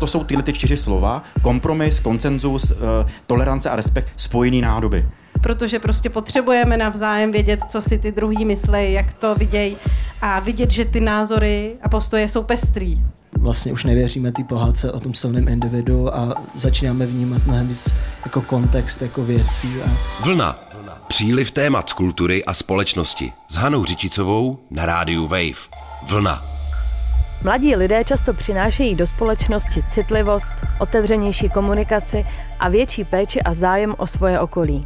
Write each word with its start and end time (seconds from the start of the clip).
proto 0.00 0.12
jsou 0.12 0.24
tyhle 0.24 0.42
ty 0.42 0.52
čtyři 0.52 0.76
slova, 0.76 1.22
kompromis, 1.42 2.00
konsenzus, 2.00 2.72
tolerance 3.26 3.70
a 3.70 3.76
respekt 3.76 4.08
spojený 4.16 4.60
nádoby 4.60 5.06
protože 5.40 5.78
prostě 5.78 6.10
potřebujeme 6.10 6.76
navzájem 6.76 7.32
vědět, 7.32 7.60
co 7.68 7.82
si 7.82 7.98
ty 7.98 8.12
druhý 8.12 8.44
myslí, 8.44 8.92
jak 8.92 9.14
to 9.14 9.34
vidějí 9.34 9.76
a 10.22 10.40
vidět, 10.40 10.70
že 10.70 10.84
ty 10.84 11.00
názory 11.00 11.72
a 11.82 11.88
postoje 11.88 12.28
jsou 12.28 12.42
pestrý. 12.42 12.98
Vlastně 13.38 13.72
už 13.72 13.84
nevěříme 13.84 14.32
té 14.32 14.44
pohádce 14.44 14.92
o 14.92 15.00
tom 15.00 15.14
silném 15.14 15.48
individu 15.48 16.14
a 16.14 16.34
začínáme 16.54 17.06
vnímat 17.06 17.46
mnohem 17.46 17.68
víc 17.68 17.94
jako 18.24 18.42
kontext, 18.42 19.02
jako 19.02 19.24
věcí. 19.24 19.68
A... 19.82 19.90
Vlna. 20.24 20.58
Příliv 21.08 21.50
témat 21.50 21.90
z 21.90 21.92
kultury 21.92 22.44
a 22.44 22.54
společnosti 22.54 23.32
s 23.48 23.54
Hanou 23.54 23.84
Řičicovou 23.84 24.58
na 24.70 24.86
rádiu 24.86 25.26
Wave. 25.26 25.60
Vlna. 26.08 26.59
Mladí 27.44 27.76
lidé 27.76 28.04
často 28.04 28.34
přinášejí 28.34 28.94
do 28.94 29.06
společnosti 29.06 29.82
citlivost, 29.90 30.52
otevřenější 30.80 31.48
komunikaci 31.48 32.26
a 32.58 32.68
větší 32.68 33.04
péči 33.04 33.42
a 33.42 33.54
zájem 33.54 33.94
o 33.98 34.06
svoje 34.06 34.40
okolí. 34.40 34.80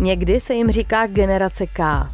Někdy 0.00 0.40
se 0.40 0.54
jim 0.54 0.70
říká 0.70 1.06
generace 1.06 1.66
K. 1.66 2.06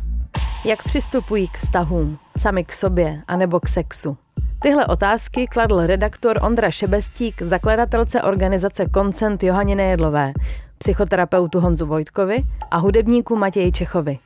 Jak 0.64 0.82
přistupují 0.82 1.48
k 1.48 1.56
vztahům, 1.56 2.18
sami 2.37 2.64
k 2.64 2.73
sobě, 2.73 3.23
anebo 3.28 3.60
k 3.60 3.68
sexu? 3.68 4.16
Tyhle 4.62 4.87
otázky 4.87 5.46
kladl 5.46 5.87
redaktor 5.87 6.38
Ondra 6.42 6.70
Šebestík 6.70 7.42
zakladatelce 7.42 8.23
organizace 8.23 8.87
Koncent 8.87 9.42
Johaně 9.42 9.74
Nejedlové, 9.74 10.32
psychoterapeutu 10.79 11.60
Honzu 11.60 11.87
Vojtkovi 11.87 12.42
a 12.70 12.76
hudebníku 12.76 13.37
Matěji 13.37 13.73
Čechovi. 13.73 14.18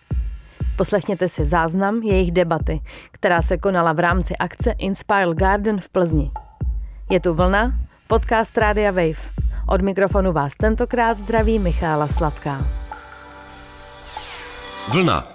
Poslechněte 0.82 1.28
si 1.28 1.44
záznam 1.44 2.02
jejich 2.02 2.32
debaty, 2.32 2.80
která 3.10 3.42
se 3.42 3.58
konala 3.58 3.92
v 3.92 3.98
rámci 3.98 4.36
akce 4.36 4.70
Inspire 4.78 5.34
Garden 5.34 5.80
v 5.80 5.88
Plzni. 5.88 6.30
Je 7.10 7.20
tu 7.20 7.34
vlna, 7.34 7.72
podcast 8.08 8.58
Rádia 8.58 8.90
Wave. 8.90 9.20
Od 9.68 9.80
mikrofonu 9.80 10.32
vás 10.32 10.52
tentokrát 10.54 11.18
zdraví 11.18 11.58
Michála 11.58 12.08
Sladká. 12.08 12.58
Vlna. 14.92 15.26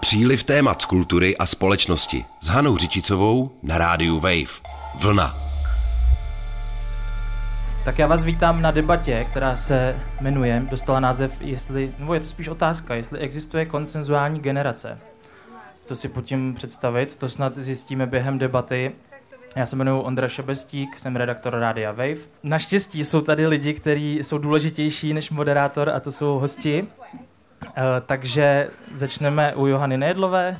Příliv 0.00 0.44
témat 0.44 0.82
z 0.82 0.84
kultury 0.84 1.36
a 1.36 1.46
společnosti 1.46 2.24
s 2.40 2.48
Hanou 2.48 2.76
Řičicovou 2.76 3.50
na 3.62 3.78
rádiu 3.78 4.20
Wave. 4.20 4.60
Vlna. 5.02 5.45
Tak 7.86 7.98
já 7.98 8.06
vás 8.06 8.24
vítám 8.24 8.62
na 8.62 8.70
debatě, 8.70 9.26
která 9.30 9.56
se 9.56 9.96
jmenuje, 10.20 10.62
dostala 10.70 11.00
název, 11.00 11.40
jestli, 11.40 11.94
nebo 11.98 12.14
je 12.14 12.20
to 12.20 12.26
spíš 12.26 12.48
otázka, 12.48 12.94
jestli 12.94 13.18
existuje 13.18 13.66
konsenzuální 13.66 14.40
generace. 14.40 14.98
Co 15.84 15.96
si 15.96 16.08
pod 16.08 16.24
tím 16.24 16.54
představit, 16.54 17.16
to 17.16 17.28
snad 17.28 17.56
zjistíme 17.56 18.06
během 18.06 18.38
debaty. 18.38 18.92
Já 19.56 19.66
se 19.66 19.76
jmenuji 19.76 20.02
Ondra 20.02 20.28
Šebestík, 20.28 20.98
jsem 20.98 21.16
redaktor 21.16 21.58
Rádia 21.58 21.92
Wave. 21.92 22.20
Naštěstí 22.42 23.04
jsou 23.04 23.20
tady 23.20 23.46
lidi, 23.46 23.74
kteří 23.74 24.18
jsou 24.22 24.38
důležitější 24.38 25.14
než 25.14 25.30
moderátor 25.30 25.88
a 25.88 26.00
to 26.00 26.12
jsou 26.12 26.38
hosti. 26.38 26.86
Eh, 27.76 27.82
takže 28.06 28.70
začneme 28.94 29.54
u 29.54 29.66
Johany 29.66 29.98
Nejedlové, 29.98 30.58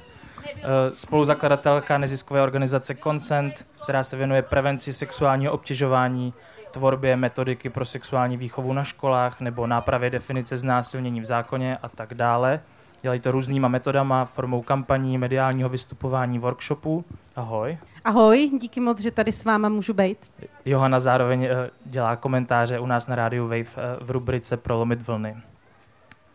uh, 0.57 0.95
spoluzakladatelka 0.95 1.99
neziskové 1.99 2.43
organizace 2.43 2.95
Consent, 2.95 3.67
která 3.83 4.03
se 4.03 4.17
věnuje 4.17 4.43
prevenci 4.43 4.93
sexuálního 4.93 5.53
obtěžování, 5.53 6.35
tvorbě 6.77 7.17
metodiky 7.17 7.71
pro 7.71 7.85
sexuální 7.85 8.37
výchovu 8.37 8.73
na 8.73 8.85
školách 8.85 9.41
nebo 9.41 9.67
nápravě 9.67 10.11
definice 10.11 10.59
znásilnění 10.59 11.21
v 11.21 11.25
zákoně 11.25 11.79
a 11.83 11.89
tak 11.89 12.15
dále. 12.15 12.61
Dělají 13.03 13.21
to 13.21 13.31
různýma 13.31 13.69
metodama, 13.69 14.25
formou 14.25 14.63
kampaní, 14.63 15.19
mediálního 15.19 15.69
vystupování, 15.69 16.39
workshopů. 16.39 17.05
Ahoj. 17.37 17.79
Ahoj, 18.05 18.51
díky 18.61 18.81
moc, 18.81 19.01
že 19.01 19.11
tady 19.11 19.33
s 19.33 19.45
váma 19.45 19.69
můžu 19.69 19.95
být. 19.95 20.19
Johana 20.65 20.99
zároveň 20.99 21.45
eh, 21.45 21.71
dělá 21.85 22.17
komentáře 22.17 22.79
u 22.79 22.87
nás 22.87 23.07
na 23.07 23.17
rádiu 23.17 23.45
Wave 23.45 23.99
v 24.01 24.11
rubrice 24.11 24.57
Prolomit 24.57 25.07
vlny. 25.07 25.37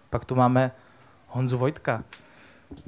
Pak 0.09 0.25
tu 0.25 0.35
máme 0.35 0.71
Honzu 1.27 1.57
Vojtka, 1.57 2.03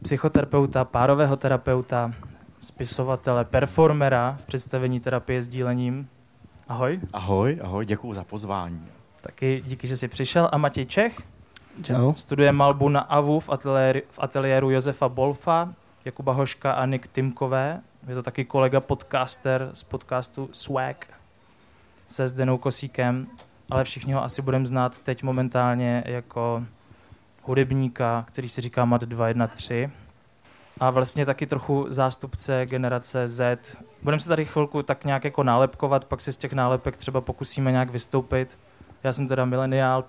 psychoterapeuta, 0.02 0.86
párového 0.86 1.38
terapeuta, 1.38 2.14
spisovatele, 2.60 3.46
performera 3.46 4.38
v 4.40 4.46
představení 4.46 5.00
terapie 5.00 5.42
s 5.42 5.48
dílením. 5.48 6.08
Ahoj. 6.74 7.00
Ahoj, 7.14 7.60
ahoj, 7.64 7.86
děkuji 7.86 8.14
za 8.14 8.24
pozvání. 8.24 8.88
Taky 9.22 9.64
díky, 9.66 9.88
že 9.88 9.98
jsi 9.98 10.08
přišel. 10.08 10.50
A 10.52 10.58
Matěj 10.58 10.86
Čech. 10.86 11.22
Čau. 11.84 12.14
Studuje 12.14 12.52
malbu 12.52 12.90
na 12.90 13.02
AVU 13.02 13.40
v 13.40 13.50
ateliéru, 13.50 14.00
v 14.10 14.20
ateliéru 14.20 14.70
Josefa 14.70 15.10
Bolfa, 15.10 15.74
Jakuba 16.06 16.34
Hoška 16.34 16.74
a 16.74 16.86
Nick 16.86 17.08
Timkové. 17.08 17.82
Je 18.08 18.16
to 18.16 18.24
taky 18.24 18.46
kolega 18.46 18.80
podcaster 18.80 19.70
z 19.74 19.84
podcastu 19.84 20.50
Swag 20.52 21.08
se 22.08 22.28
Zdenou 22.28 22.58
Kosíkem, 22.58 23.28
ale 23.70 23.84
všichni 23.84 24.14
ho 24.14 24.24
asi 24.24 24.42
budeme 24.42 24.66
znát 24.66 25.00
teď 25.00 25.24
momentálně 25.24 26.04
jako 26.06 26.64
hudebníka, 27.44 28.26
který 28.28 28.50
se 28.50 28.62
říká 28.62 28.86
Mat 28.86 29.02
213 29.02 29.74
a 30.80 30.90
vlastně 30.90 31.26
taky 31.26 31.48
trochu 31.48 31.86
zástupce 31.90 32.66
generace 32.66 33.28
Z. 33.28 33.58
Budeme 34.02 34.20
se 34.20 34.30
tady 34.30 34.46
chvilku 34.46 34.84
tak 34.84 35.06
nějak 35.06 35.24
jako 35.24 35.44
nálepkovat, 35.44 36.06
pak 36.06 36.22
se 36.22 36.34
z 36.34 36.38
těch 36.38 36.54
nálepek 36.54 36.98
třeba 36.98 37.22
pokusíme 37.22 37.72
nějak 37.72 37.90
vystoupit. 37.90 38.60
Já 39.04 39.14
jsem 39.14 39.28
teda 39.28 39.46
mileniál, 39.46 40.06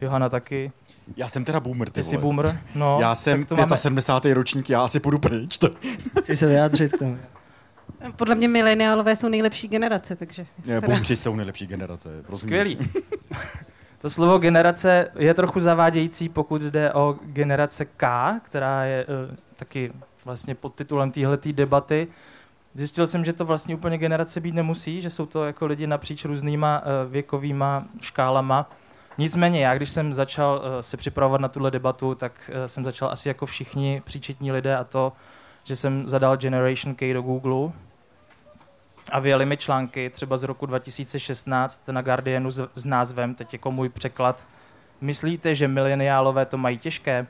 Johana 0.00 0.28
taky. 0.28 0.72
Já 1.16 1.28
jsem 1.28 1.44
teda 1.44 1.60
boomer, 1.60 1.88
ty, 1.88 1.92
ty 1.92 2.02
jsi 2.02 2.18
boomer? 2.18 2.60
No, 2.74 2.98
já 3.00 3.14
jsem 3.14 3.44
75. 3.74 4.30
Máme... 4.30 4.34
ročník, 4.34 4.70
já 4.70 4.84
asi 4.84 5.00
půjdu 5.00 5.18
pryč. 5.18 5.58
To... 5.58 5.70
Chci 6.20 6.36
se 6.36 6.46
vyjádřit 6.46 6.92
k 6.92 6.98
tomu. 6.98 7.18
Podle 8.16 8.34
mě 8.34 8.48
mileniálové 8.48 9.16
jsou 9.16 9.28
nejlepší 9.28 9.68
generace, 9.68 10.16
takže... 10.16 10.46
Ne, 10.66 10.80
boomři 10.80 11.16
jsou 11.16 11.36
nejlepší 11.36 11.66
generace. 11.66 12.08
Skvělý. 12.34 12.78
To 13.98 14.10
slovo 14.10 14.38
generace 14.38 15.08
je 15.18 15.34
trochu 15.34 15.60
zavádějící, 15.60 16.28
pokud 16.28 16.62
jde 16.62 16.92
o 16.92 17.16
generace 17.22 17.84
K, 17.84 18.32
která 18.42 18.84
je 18.84 19.06
uh, 19.06 19.36
taky 19.64 19.92
vlastně 20.24 20.54
pod 20.54 20.74
titulem 20.74 21.12
téhleté 21.12 21.52
debaty. 21.52 22.08
Zjistil 22.74 23.06
jsem, 23.06 23.24
že 23.24 23.32
to 23.32 23.44
vlastně 23.44 23.74
úplně 23.74 23.98
generace 23.98 24.40
být 24.40 24.54
nemusí, 24.54 25.00
že 25.00 25.10
jsou 25.10 25.26
to 25.26 25.44
jako 25.44 25.66
lidi 25.66 25.86
napříč 25.86 26.24
různýma 26.24 26.82
uh, 26.82 27.12
věkovýma 27.12 27.84
škálama. 28.00 28.70
Nicméně 29.18 29.64
já, 29.66 29.74
když 29.74 29.90
jsem 29.90 30.14
začal 30.14 30.56
uh, 30.56 30.80
se 30.80 30.96
připravovat 30.96 31.40
na 31.40 31.48
tuhle 31.48 31.70
debatu, 31.70 32.14
tak 32.14 32.50
uh, 32.54 32.64
jsem 32.64 32.84
začal 32.84 33.08
asi 33.10 33.28
jako 33.28 33.46
všichni 33.46 34.02
příčetní 34.04 34.52
lidé 34.52 34.76
a 34.76 34.84
to, 34.84 35.12
že 35.64 35.76
jsem 35.76 36.08
zadal 36.08 36.36
Generation 36.36 36.94
K 36.94 37.14
do 37.14 37.22
Google 37.22 37.72
a 39.12 39.20
vyjeli 39.20 39.46
mi 39.46 39.56
články 39.56 40.10
třeba 40.10 40.36
z 40.36 40.42
roku 40.42 40.66
2016 40.66 41.88
na 41.88 42.02
Guardianu 42.02 42.50
s 42.50 42.84
názvem, 42.84 43.34
teď 43.34 43.52
jako 43.52 43.70
můj 43.70 43.88
překlad, 43.88 44.44
Myslíte, 45.00 45.54
že 45.54 45.68
mileniálové 45.68 46.46
to 46.46 46.58
mají 46.58 46.78
těžké? 46.78 47.26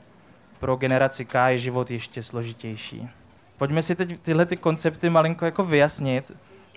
Pro 0.59 0.75
generaci 0.75 1.25
K 1.25 1.49
je 1.49 1.57
život 1.57 1.91
ještě 1.91 2.23
složitější. 2.23 3.09
Pojďme 3.57 3.81
si 3.81 3.95
teď 3.95 4.19
tyhle 4.19 4.45
ty 4.45 4.57
koncepty 4.57 5.09
malinko 5.09 5.45
jako 5.45 5.63
vyjasnit 5.63 6.31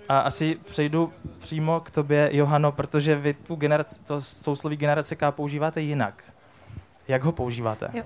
a 0.09 0.19
asi 0.19 0.57
přejdu 0.65 1.13
přímo 1.37 1.79
k 1.79 1.91
tobě, 1.91 2.29
Johano, 2.31 2.71
protože 2.71 3.15
vy 3.15 3.33
tu 3.33 3.55
generaci, 3.55 4.03
to 4.03 4.21
sousloví 4.21 4.77
generace 4.77 5.15
K 5.15 5.31
používáte 5.31 5.81
jinak. 5.81 6.23
Jak 7.09 7.23
ho 7.23 7.31
používáte? 7.31 7.89
Jo, 7.93 8.03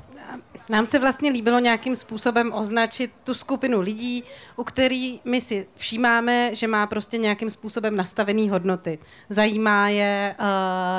nám 0.70 0.86
se 0.86 1.00
vlastně 1.00 1.32
líbilo 1.32 1.60
nějakým 1.60 1.96
způsobem 1.96 2.54
označit 2.54 3.12
tu 3.24 3.34
skupinu 3.34 3.82
lidí, 3.82 4.24
u 4.56 4.64
který 4.64 5.20
my 5.26 5.42
si 5.42 5.68
všímáme, 5.76 6.56
že 6.56 6.68
má 6.68 6.88
prostě 6.88 7.18
nějakým 7.18 7.50
způsobem 7.50 7.96
nastavený 7.96 8.50
hodnoty. 8.50 9.00
Zajímá 9.30 9.90
je, 9.90 10.36
uh, 10.40 10.46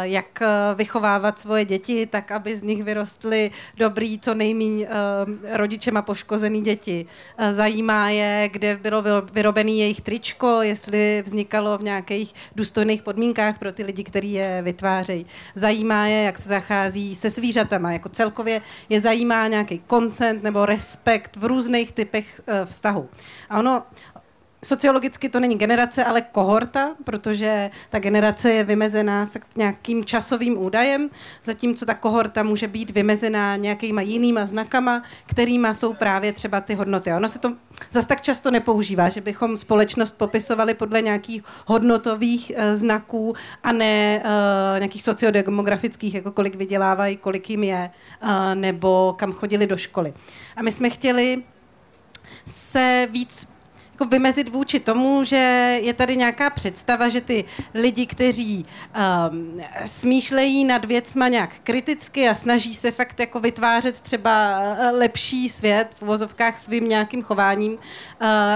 jak 0.03 0.43
vychovávat 0.75 1.39
svoje 1.39 1.65
děti, 1.65 2.07
tak 2.07 2.31
aby 2.31 2.57
z 2.57 2.63
nich 2.63 2.83
vyrostly 2.83 3.51
dobrý, 3.77 4.19
co 4.19 4.35
nejméně 4.35 4.87
uh, 4.87 4.93
rodičema 5.53 6.03
poškozený 6.03 6.63
děti. 6.63 7.07
Zajímá 7.53 8.11
je, 8.11 8.49
kde 8.53 8.77
bylo 8.77 9.03
vyrobené 9.33 9.71
jejich 9.71 10.01
tričko, 10.01 10.63
jestli 10.63 11.23
vznikalo 11.27 11.79
v 11.79 11.83
nějakých 11.83 12.35
důstojných 12.57 13.03
podmínkách 13.03 13.59
pro 13.59 13.73
ty 13.73 13.83
lidi, 13.83 14.05
kteří 14.05 14.33
je 14.33 14.63
vytvářejí. 14.63 15.27
Zajímá 15.55 16.07
je, 16.07 16.23
jak 16.23 16.39
se 16.39 16.49
zachází 16.49 17.15
se 17.15 17.31
zvířatama, 17.31 17.93
jako 17.95 18.09
celkově 18.09 18.61
je 18.89 19.01
zajímá 19.01 19.49
nějaký 19.49 19.79
koncent 19.87 20.43
nebo 20.43 20.67
respekt 20.67 21.37
v 21.37 21.45
různých 21.45 21.93
typech 21.93 22.41
uh, 22.47 22.55
vztahu. 22.65 23.09
A 23.51 23.59
ono, 23.59 23.83
Sociologicky 24.65 25.29
to 25.29 25.41
není 25.41 25.59
generace, 25.59 26.05
ale 26.05 26.21
kohorta, 26.21 26.95
protože 27.05 27.71
ta 27.91 27.99
generace 27.99 28.53
je 28.53 28.65
vymezená 28.65 29.27
fakt 29.27 29.47
nějakým 29.57 30.05
časovým 30.05 30.59
údajem, 30.63 31.11
zatímco 31.45 31.87
ta 31.87 31.95
kohorta 31.95 32.43
může 32.43 32.69
být 32.69 32.91
vymezená 32.91 33.57
nějakýma 33.57 34.01
jinýma 34.01 34.47
znakama, 34.47 35.03
kterýma 35.27 35.75
jsou 35.75 35.95
právě 35.95 36.33
třeba 36.33 36.61
ty 36.61 36.75
hodnoty. 36.75 37.13
Ono 37.13 37.29
se 37.29 37.39
to 37.39 37.53
zase 37.91 38.09
tak 38.09 38.23
často 38.23 38.51
nepoužívá, 38.51 39.09
že 39.09 39.21
bychom 39.21 39.57
společnost 39.57 40.19
popisovali 40.19 40.75
podle 40.75 41.03
nějakých 41.03 41.43
hodnotových 41.67 42.53
uh, 42.57 42.75
znaků 42.75 43.35
a 43.63 43.73
ne 43.73 44.23
uh, 44.25 44.79
nějakých 44.79 45.03
sociodemografických, 45.03 46.15
jako 46.15 46.31
kolik 46.31 46.55
vydělávají, 46.55 47.17
kolik 47.17 47.51
jim 47.51 47.65
je, 47.65 47.91
uh, 48.23 48.29
nebo 48.55 49.15
kam 49.19 49.33
chodili 49.33 49.67
do 49.67 49.77
školy. 49.77 50.15
A 50.57 50.63
my 50.63 50.73
jsme 50.73 50.91
chtěli 50.91 51.43
se 52.47 53.09
víc 53.13 53.54
jako 53.95 54.05
vymezit 54.05 54.49
vůči 54.49 54.81
tomu, 54.81 55.25
že 55.25 55.37
je 55.83 55.95
tady 55.95 56.17
nějaká 56.17 56.51
představa, 56.51 57.09
že 57.09 57.21
ty 57.21 57.45
lidi, 57.75 58.07
kteří 58.07 58.65
um, 58.65 59.61
smýšlejí 59.85 60.65
nad 60.65 60.85
věcma 60.85 61.29
nějak 61.29 61.51
kriticky 61.63 62.29
a 62.29 62.35
snaží 62.35 62.75
se 62.75 62.91
fakt 62.91 63.21
jako 63.21 63.41
vytvářet 63.41 64.01
třeba 64.01 64.61
eh, 64.61 64.91
lepší 64.91 65.49
svět 65.49 65.95
v 65.99 66.03
uvozovkách 66.03 66.61
svým 66.61 66.89
nějakým 66.89 67.23
chováním 67.23 67.73
uh, 67.73 67.79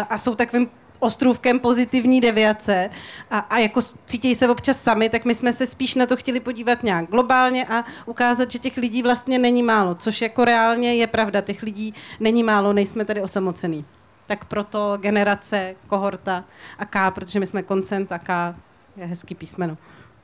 a 0.08 0.18
jsou 0.18 0.34
takovým 0.34 0.70
ostrůvkem 0.98 1.60
pozitivní 1.60 2.20
deviace 2.20 2.90
a, 3.30 3.38
a 3.38 3.58
jako 3.58 3.80
cítějí 4.06 4.34
se 4.34 4.48
občas 4.48 4.82
sami, 4.82 5.08
tak 5.08 5.24
my 5.24 5.34
jsme 5.34 5.52
se 5.52 5.66
spíš 5.66 5.94
na 5.94 6.06
to 6.06 6.16
chtěli 6.16 6.40
podívat 6.40 6.82
nějak 6.82 7.10
globálně 7.10 7.66
a 7.66 7.84
ukázat, 8.06 8.50
že 8.52 8.58
těch 8.58 8.76
lidí 8.76 9.02
vlastně 9.02 9.38
není 9.38 9.62
málo, 9.62 9.94
což 9.94 10.22
jako 10.22 10.44
reálně 10.44 10.94
je 10.94 11.06
pravda, 11.06 11.40
těch 11.40 11.62
lidí 11.62 11.94
není 12.20 12.42
málo, 12.42 12.72
nejsme 12.72 13.04
tady 13.04 13.22
osamocený. 13.22 13.84
Tak 14.28 14.44
proto 14.44 14.98
generace, 15.00 15.74
kohorta 15.86 16.44
a 16.78 16.84
K, 16.84 17.10
protože 17.10 17.40
my 17.40 17.46
jsme 17.46 17.62
koncent 17.62 18.12
a 18.12 18.18
K 18.18 18.54
je 18.96 19.06
hezký 19.06 19.34
písmeno. 19.34 19.76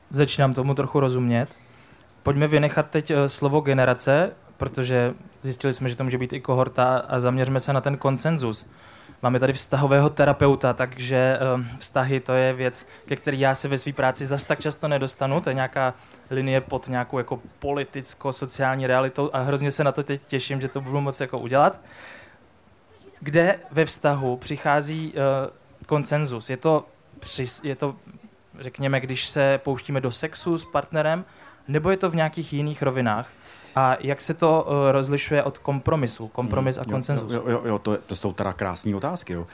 Začínám 0.09 0.53
tomu 0.53 0.73
trochu 0.73 0.99
rozumět. 0.99 1.47
Pojďme 2.23 2.47
vynechat 2.47 2.89
teď 2.89 3.11
eh, 3.11 3.29
slovo 3.29 3.61
generace, 3.61 4.31
protože 4.57 5.13
zjistili 5.41 5.73
jsme, 5.73 5.89
že 5.89 5.95
to 5.95 6.03
může 6.03 6.17
být 6.17 6.33
i 6.33 6.41
kohorta 6.41 6.97
a 6.97 7.19
zaměřme 7.19 7.59
se 7.59 7.73
na 7.73 7.81
ten 7.81 7.97
konsenzus. 7.97 8.69
Máme 9.21 9.39
tady 9.39 9.53
vztahového 9.53 10.09
terapeuta, 10.09 10.73
takže 10.73 11.39
um, 11.55 11.67
vztahy 11.79 12.19
to 12.19 12.33
je 12.33 12.53
věc, 12.53 12.87
ke 13.05 13.15
který 13.15 13.39
já 13.39 13.55
se 13.55 13.67
ve 13.67 13.77
své 13.77 13.93
práci 13.93 14.25
zas 14.25 14.43
tak 14.43 14.59
často 14.59 14.87
nedostanu. 14.87 15.41
To 15.41 15.49
je 15.49 15.53
nějaká 15.53 15.93
linie 16.29 16.61
pod 16.61 16.87
nějakou 16.87 17.17
jako 17.17 17.41
politicko-sociální 17.59 18.87
realitou 18.87 19.29
a 19.33 19.39
hrozně 19.39 19.71
se 19.71 19.83
na 19.83 19.91
to 19.91 20.03
teď 20.03 20.21
těším, 20.27 20.61
že 20.61 20.67
to 20.67 20.81
budu 20.81 21.01
moci 21.01 21.23
jako 21.23 21.39
udělat. 21.39 21.79
Kde 23.25 23.59
ve 23.71 23.85
vztahu 23.85 24.37
přichází 24.37 25.13
uh, 25.13 25.19
konsenzus? 25.85 26.49
Je 26.49 26.57
to, 26.57 26.85
při, 27.19 27.45
je 27.63 27.75
to, 27.75 27.95
řekněme, 28.59 28.99
když 28.99 29.27
se 29.27 29.59
pouštíme 29.63 30.01
do 30.01 30.11
sexu 30.11 30.57
s 30.57 30.65
partnerem, 30.65 31.25
nebo 31.67 31.89
je 31.89 31.97
to 31.97 32.09
v 32.09 32.15
nějakých 32.15 32.53
jiných 32.53 32.81
rovinách? 32.81 33.29
A 33.75 33.97
jak 33.99 34.21
se 34.21 34.33
to 34.33 34.65
uh, 34.67 34.91
rozlišuje 34.91 35.43
od 35.43 35.57
kompromisu? 35.57 36.27
Kompromis 36.27 36.77
a 36.77 36.83
konsenzus? 36.83 37.31
Jo, 37.31 37.43
jo, 37.47 37.61
jo 37.65 37.79
to, 37.79 37.97
to 37.97 38.15
jsou 38.15 38.33
teda 38.33 38.53
krásné 38.53 38.95
otázky. 38.95 39.33
Jo. 39.33 39.41
Uh, 39.41 39.47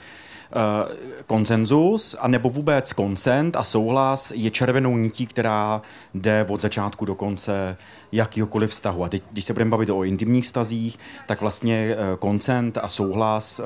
konsenzus, 1.26 2.16
a 2.20 2.28
nebo 2.28 2.50
vůbec 2.50 2.92
koncent 2.92 3.56
a 3.56 3.64
souhlas 3.64 4.30
je 4.30 4.50
červenou 4.50 4.96
nití, 4.96 5.26
která 5.26 5.82
jde 6.14 6.46
od 6.48 6.60
začátku 6.60 7.04
do 7.04 7.14
konce 7.14 7.76
jakýhokoliv 8.12 8.70
vztahu. 8.70 9.04
A 9.04 9.08
teď, 9.08 9.22
když 9.32 9.44
se 9.44 9.52
budeme 9.52 9.70
bavit 9.70 9.90
o 9.90 10.04
intimních 10.04 10.44
vztazích, 10.44 10.98
tak 11.26 11.40
vlastně 11.40 11.96
uh, 11.96 12.16
koncent 12.16 12.78
a 12.82 12.88
souhlas 12.88 13.58
uh, 13.58 13.64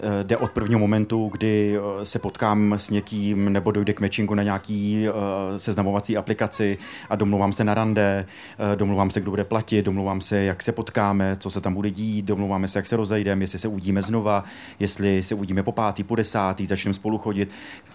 Eh, 0.00 0.24
jde 0.24 0.36
od 0.36 0.50
prvního 0.50 0.80
momentu, 0.80 1.28
kdy 1.32 1.76
eh, 1.76 2.04
se 2.04 2.18
potkám 2.18 2.72
s 2.72 2.90
někým 2.90 3.52
nebo 3.52 3.70
dojde 3.70 3.92
k 3.92 4.00
matchingu 4.00 4.34
na 4.34 4.42
nějaký 4.42 5.06
eh, 5.08 5.58
seznamovací 5.58 6.16
aplikaci 6.16 6.78
a 7.10 7.16
domluvám 7.16 7.52
se 7.52 7.64
na 7.64 7.74
rande, 7.74 8.26
domluvám 8.74 9.10
se, 9.10 9.20
kdo 9.20 9.30
bude 9.30 9.44
platit, 9.44 9.82
domluvám 9.82 10.20
se, 10.20 10.42
jak 10.42 10.62
se 10.62 10.72
potkáme, 10.72 11.36
co 11.40 11.50
se 11.50 11.60
tam 11.60 11.74
bude 11.74 11.90
dít, 11.90 12.24
domluváme 12.24 12.68
se, 12.68 12.78
jak 12.78 12.86
se 12.86 12.96
rozejdeme, 12.96 13.42
jestli 13.42 13.58
se 13.58 13.68
uvidíme 13.68 14.02
znova, 14.02 14.44
jestli 14.80 15.22
se 15.22 15.34
uvidíme 15.34 15.62
po 15.62 15.72
pátý, 15.72 16.04
po 16.04 16.16
desátý, 16.16 16.66
začneme 16.66 16.94
spolu 16.94 17.18
chodit. 17.18 17.50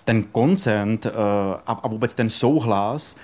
Ten 0.05 0.23
koncent 0.23 1.07
a 1.67 1.87
vůbec 1.87 2.13
ten 2.13 2.29
souhlas 2.29 3.15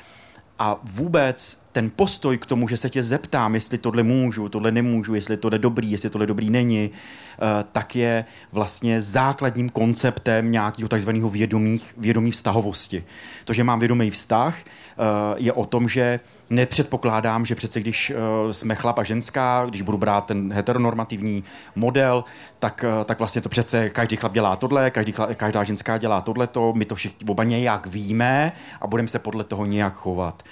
a 0.60 0.80
vůbec 0.84 1.64
ten 1.80 1.92
postoj 1.96 2.38
k 2.38 2.46
tomu, 2.46 2.68
že 2.68 2.78
se 2.78 2.90
tě 2.90 3.04
zeptám, 3.04 3.56
jestli 3.56 3.78
tohle 3.78 4.04
můžu, 4.04 4.50
tohle 4.50 4.72
nemůžu, 4.72 5.16
jestli 5.16 5.38
tohle 5.38 5.60
dobrý, 5.60 5.92
jestli 5.92 6.10
tohle 6.10 6.28
dobrý 6.28 6.50
není, 6.50 6.92
eh, 6.92 7.64
tak 7.72 7.96
je 7.96 8.26
vlastně 8.52 9.02
základním 9.02 9.70
konceptem 9.70 10.52
nějakého 10.52 10.90
takzvaného 10.90 11.30
vědomí, 11.30 11.82
vědomí 11.98 12.32
vztahovosti. 12.32 13.04
To, 13.46 13.54
že 13.54 13.64
mám 13.64 13.80
vědomý 13.80 14.12
vztah, 14.12 14.58
eh, 14.60 15.04
je 15.38 15.54
o 15.54 15.66
tom, 15.66 15.90
že 15.90 16.20
nepředpokládám, 16.50 17.46
že 17.46 17.56
přece 17.56 17.80
když 17.80 18.10
eh, 18.10 18.54
jsme 18.54 18.76
chlap 18.76 19.00
a 19.00 19.04
ženská, 19.04 19.66
když 19.70 19.82
budu 19.82 19.98
brát 19.98 20.26
ten 20.26 20.54
heteronormativní 20.54 21.44
model, 21.76 22.24
tak, 22.60 22.86
tak 23.06 23.20
vlastně 23.20 23.42
to 23.42 23.50
přece 23.50 23.90
každý 23.90 24.16
chlap 24.16 24.34
dělá 24.34 24.56
tohle, 24.56 24.92
každý, 24.92 25.14
každá 25.36 25.64
ženská 25.64 25.98
dělá 25.98 26.22
tohleto, 26.22 26.74
my 26.74 26.86
to 26.86 26.96
všichni 26.96 27.28
oba 27.28 27.44
nějak 27.44 27.88
víme 27.88 28.52
a 28.82 28.88
budeme 28.88 29.08
se 29.10 29.20
podle 29.20 29.44
toho 29.44 29.66
nějak 29.66 29.94
chovat. 29.94 30.44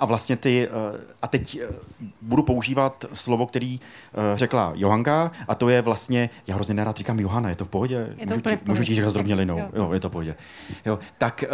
A 0.00 0.04
vlastně 0.04 0.36
ty, 0.36 0.68
eh, 0.68 1.00
a 1.22 1.28
teď 1.28 1.58
eh, 1.62 1.74
budu 2.22 2.42
používat 2.42 3.04
slovo, 3.12 3.46
který 3.46 3.80
eh, 3.80 4.36
řekla 4.36 4.72
Johanka, 4.74 5.30
a 5.48 5.54
to 5.54 5.68
je 5.68 5.82
vlastně, 5.82 6.30
já 6.46 6.54
hrozně 6.54 6.74
nerad 6.74 6.96
říkám 6.96 7.20
Johana, 7.20 7.48
je 7.48 7.56
to 7.56 7.64
v 7.64 7.68
pohodě? 7.68 8.14
Je 8.16 8.26
to 8.26 8.34
můžu, 8.34 8.40
ti, 8.40 8.58
můžu 8.64 8.84
ti 8.84 8.94
říkat 8.94 9.10
zdrobnělinou, 9.10 9.58
jo. 9.58 9.68
jo, 9.74 9.92
je 9.92 10.00
to 10.00 10.08
v 10.08 10.12
pohodě. 10.12 10.34
Jo, 10.86 10.98
tak 11.18 11.44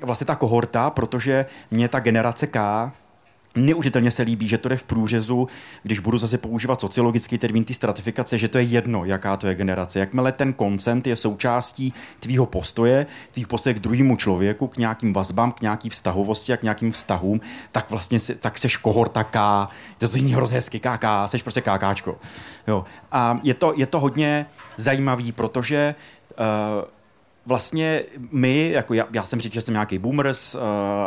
vlastně 0.00 0.26
ta 0.26 0.36
kohorta, 0.36 0.90
protože 0.90 1.46
mě 1.70 1.88
ta 1.88 2.00
generace 2.00 2.46
K 2.46 2.90
Neužitelně 3.56 4.10
se 4.10 4.22
líbí, 4.22 4.48
že 4.48 4.58
to 4.58 4.68
jde 4.68 4.76
v 4.76 4.82
průřezu, 4.82 5.48
když 5.82 5.98
budu 5.98 6.18
zase 6.18 6.38
používat 6.38 6.80
sociologický 6.80 7.38
termín 7.38 7.64
té 7.64 7.74
stratifikace, 7.74 8.38
že 8.38 8.48
to 8.48 8.58
je 8.58 8.64
jedno, 8.64 9.04
jaká 9.04 9.36
to 9.36 9.46
je 9.46 9.54
generace. 9.54 9.98
Jakmile 9.98 10.32
ten 10.32 10.52
koncent 10.52 11.06
je 11.06 11.16
součástí 11.16 11.94
tvýho 12.20 12.46
postoje, 12.46 13.06
tvých 13.32 13.48
postoje 13.48 13.74
k 13.74 13.78
druhému 13.78 14.16
člověku, 14.16 14.66
k 14.66 14.76
nějakým 14.76 15.12
vazbám, 15.12 15.52
k 15.52 15.60
nějaký 15.60 15.88
vztahovosti 15.88 16.52
a 16.52 16.56
k 16.56 16.62
nějakým 16.62 16.92
vztahům, 16.92 17.40
tak 17.72 17.90
vlastně 17.90 18.18
si, 18.18 18.34
tak 18.34 18.58
seš 18.58 18.76
kohorta 18.76 19.24
K. 19.24 19.68
To 19.98 20.06
zní 20.06 20.34
hrozně 20.34 20.54
hezky, 20.54 20.80
KK, 20.80 21.04
seš 21.26 21.42
prostě 21.42 21.60
KKčko. 21.60 22.16
Jo. 22.66 22.84
A 23.12 23.40
je 23.42 23.54
to, 23.54 23.72
je 23.76 23.86
to 23.86 24.00
hodně 24.00 24.46
zajímavý, 24.76 25.32
protože 25.32 25.94
uh, 26.30 26.93
vlastně 27.46 28.02
my, 28.30 28.70
jako 28.70 28.94
já, 28.94 29.06
já 29.12 29.24
jsem 29.24 29.40
říkal, 29.40 29.54
že 29.54 29.60
jsem 29.60 29.74
nějaký 29.74 29.98
boomers 29.98 30.54
uh, 30.54 30.60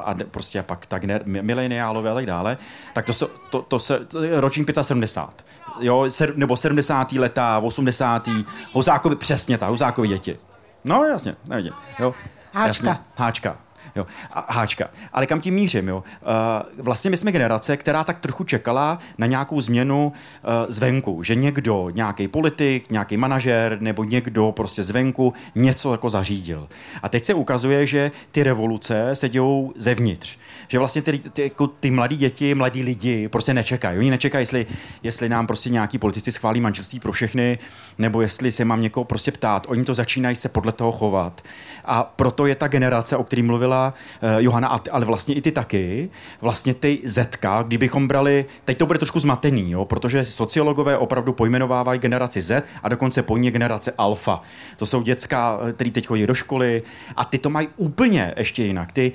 a 0.06 0.16
prostě 0.32 0.64
pak 0.64 0.86
tak 0.86 1.04
ne, 1.04 1.20
mileniálové 1.26 2.12
a 2.12 2.14
tak 2.14 2.26
dále, 2.26 2.58
tak 2.94 3.06
to, 3.06 3.14
se, 3.14 3.26
to, 3.50 3.62
to 3.62 3.80
se, 3.80 4.06
to 4.06 4.24
je 4.24 4.42
ročník 4.42 4.72
75. 4.82 5.46
Jo, 5.80 6.06
ser, 6.10 6.38
nebo 6.38 6.58
70. 6.58 7.12
leta, 7.12 7.60
80. 7.60 8.30
Hozákovi, 8.72 9.16
přesně 9.16 9.58
tak, 9.58 9.70
Hozákovi 9.70 10.08
děti. 10.08 10.38
No 10.86 11.04
jasně, 11.04 11.36
nevidím. 11.46 11.74
Jo. 12.00 12.14
Háčka. 12.54 12.88
Jasně, 12.88 13.04
háčka. 13.16 13.58
Jo. 13.98 14.06
A, 14.34 14.54
háčka. 14.54 14.90
Ale 15.14 15.26
kam 15.26 15.42
tím 15.42 15.54
mířím? 15.54 15.88
Jo? 15.88 15.98
Uh, 15.98 16.84
vlastně 16.84 17.10
my 17.10 17.18
jsme 17.18 17.32
generace, 17.32 17.78
která 17.78 18.04
tak 18.04 18.20
trochu 18.20 18.44
čekala 18.44 19.00
na 19.18 19.28
nějakou 19.28 19.62
změnu 19.62 20.12
uh, 20.12 20.52
zvenku, 20.70 21.24
že 21.24 21.36
někdo, 21.36 21.90
nějaký 21.90 22.28
politik, 22.28 22.92
nějaký 22.92 23.18
manažer 23.18 23.78
nebo 23.82 24.04
někdo 24.04 24.52
prostě 24.52 24.84
zvenku 24.84 25.34
něco 25.56 25.92
jako 25.92 26.10
zařídil. 26.10 26.68
A 27.04 27.10
teď 27.10 27.24
se 27.24 27.34
ukazuje, 27.34 27.88
že 27.88 28.12
ty 28.32 28.44
revoluce 28.44 29.10
se 29.16 29.30
dějou 29.30 29.74
zevnitř 29.76 30.38
že 30.68 30.80
vlastně 30.80 31.02
ty, 31.02 31.20
ty, 31.20 31.42
jako 31.42 31.68
ty 31.68 31.92
mladí 31.92 32.18
děti, 32.18 32.56
mladí 32.56 32.84
lidi 32.84 33.28
prostě 33.28 33.54
nečekají. 33.54 33.98
Oni 33.98 34.10
nečekají, 34.10 34.42
jestli, 34.42 34.66
jestli 35.04 35.30
nám 35.30 35.48
prostě 35.48 35.70
nějaký 35.70 35.98
politici 35.98 36.32
schválí 36.32 36.62
manželství 36.62 37.00
pro 37.00 37.12
všechny, 37.12 37.60
nebo 37.98 38.22
jestli 38.22 38.52
se 38.52 38.66
mám 38.66 38.82
někoho 38.82 39.04
prostě 39.04 39.32
ptát. 39.32 39.66
Oni 39.70 39.86
to 39.86 39.94
začínají 39.94 40.36
se 40.36 40.50
podle 40.50 40.72
toho 40.72 40.92
chovat. 40.92 41.42
A 41.86 42.04
proto 42.04 42.46
je 42.46 42.56
ta 42.56 42.68
generace, 42.68 43.18
o 43.18 43.24
který 43.24 43.44
mluvila 43.44 43.94
uh, 44.22 44.30
Johana, 44.44 44.80
ale 44.92 45.06
vlastně 45.06 45.36
i 45.36 45.42
ty 45.42 45.52
taky, 45.52 46.10
vlastně 46.42 46.74
ty 46.74 47.00
Zetka, 47.04 47.64
kdybychom 47.64 48.08
brali, 48.08 48.46
teď 48.66 48.78
to 48.78 48.86
bude 48.86 49.00
trošku 49.00 49.20
zmatený, 49.20 49.72
jo, 49.72 49.86
protože 49.86 50.26
sociologové 50.26 50.98
opravdu 50.98 51.34
pojmenovávají 51.34 52.00
generaci 52.00 52.42
Z 52.42 52.64
a 52.84 52.90
dokonce 52.90 53.24
po 53.24 53.38
ní 53.38 53.52
generace 53.52 53.94
alfa. 53.98 54.42
To 54.78 54.86
jsou 54.86 55.02
děcka, 55.02 55.60
eh, 55.70 55.74
který 55.74 55.92
teď 55.92 56.08
chodí 56.08 56.28
do 56.28 56.34
školy 56.34 56.84
a 57.16 57.26
ty 57.26 57.38
to 57.38 57.50
mají 57.50 57.68
úplně 57.78 58.34
ještě 58.38 58.64
jinak. 58.64 58.92
Ty 58.92 59.12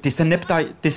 ty 0.00 0.10
se 0.10 0.24
neptají, 0.24 0.66
ty, 0.80 0.90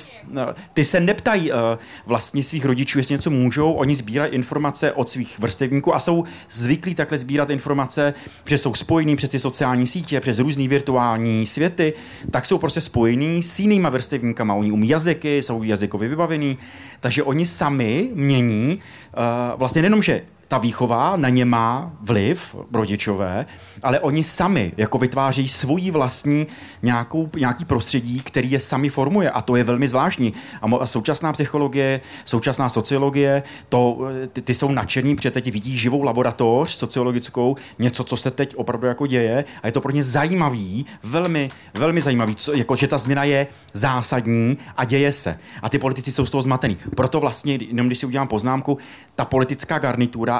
ty 0.72 0.84
se 0.84 1.00
neptají 1.00 1.52
uh, 1.52 1.58
vlastně 2.06 2.42
svých 2.44 2.64
rodičů, 2.64 2.98
jestli 2.98 3.12
něco 3.12 3.30
můžou, 3.30 3.72
oni 3.72 3.96
sbírají 3.96 4.32
informace 4.32 4.92
od 4.92 5.08
svých 5.08 5.38
vrstevníků 5.38 5.94
a 5.94 6.00
jsou 6.00 6.24
zvyklí 6.50 6.94
takhle 6.94 7.18
sbírat 7.18 7.50
informace, 7.50 8.14
protože 8.44 8.58
jsou 8.58 8.74
spojení 8.74 9.16
přes 9.16 9.30
ty 9.30 9.38
sociální 9.38 9.86
sítě, 9.86 10.20
přes 10.20 10.38
různé 10.38 10.68
virtuální 10.68 11.46
světy, 11.46 11.92
tak 12.30 12.46
jsou 12.46 12.58
prostě 12.58 12.80
spojení 12.80 13.42
s 13.42 13.58
jinýma 13.60 13.90
vrstevníkama. 13.90 14.54
Oni 14.54 14.72
umí 14.72 14.88
jazyky, 14.88 15.42
jsou 15.42 15.62
jazykově 15.62 16.08
vybavení, 16.08 16.58
takže 17.00 17.22
oni 17.22 17.46
sami 17.46 18.10
mění 18.14 18.78
uh, 18.78 19.58
vlastně 19.58 19.82
nejenom, 19.82 20.02
že 20.02 20.22
ta 20.48 20.58
výchova 20.58 21.16
na 21.16 21.28
ně 21.28 21.44
má 21.44 21.92
vliv, 22.00 22.56
rodičové, 22.72 23.46
ale 23.82 24.00
oni 24.00 24.24
sami 24.24 24.72
jako 24.76 24.98
vytvářejí 24.98 25.48
svoji 25.48 25.90
vlastní 25.90 26.46
nějakou, 26.82 27.26
nějaký 27.36 27.64
prostředí, 27.64 28.20
který 28.20 28.50
je 28.50 28.60
sami 28.60 28.88
formuje 28.88 29.30
a 29.30 29.40
to 29.40 29.56
je 29.56 29.64
velmi 29.64 29.88
zvláštní. 29.88 30.32
A 30.62 30.86
současná 30.86 31.32
psychologie, 31.32 32.00
současná 32.24 32.68
sociologie, 32.68 33.42
to, 33.68 33.98
ty, 34.32 34.42
ty 34.42 34.54
jsou 34.54 34.70
nadšení, 34.70 35.16
protože 35.16 35.30
teď 35.30 35.52
vidí 35.52 35.78
živou 35.78 36.02
laboratoř 36.02 36.70
sociologickou, 36.70 37.56
něco, 37.78 38.04
co 38.04 38.16
se 38.16 38.30
teď 38.30 38.56
opravdu 38.56 38.86
jako 38.86 39.06
děje 39.06 39.44
a 39.62 39.66
je 39.66 39.72
to 39.72 39.80
pro 39.80 39.92
ně 39.92 40.02
zajímavý, 40.02 40.86
velmi, 41.02 41.48
velmi 41.74 42.00
zajímavý, 42.00 42.34
co, 42.34 42.52
jako, 42.52 42.76
že 42.76 42.88
ta 42.88 42.98
změna 42.98 43.24
je 43.24 43.46
zásadní 43.72 44.58
a 44.76 44.84
děje 44.84 45.12
se. 45.12 45.38
A 45.62 45.68
ty 45.68 45.78
politici 45.78 46.12
jsou 46.12 46.26
z 46.26 46.30
toho 46.30 46.42
zmatený. 46.42 46.78
Proto 46.96 47.20
vlastně, 47.20 47.54
jenom 47.54 47.86
když 47.86 47.98
si 47.98 48.06
udělám 48.06 48.28
poznámku, 48.28 48.78
ta 49.14 49.24
politická 49.24 49.78
garnitura, 49.78 50.37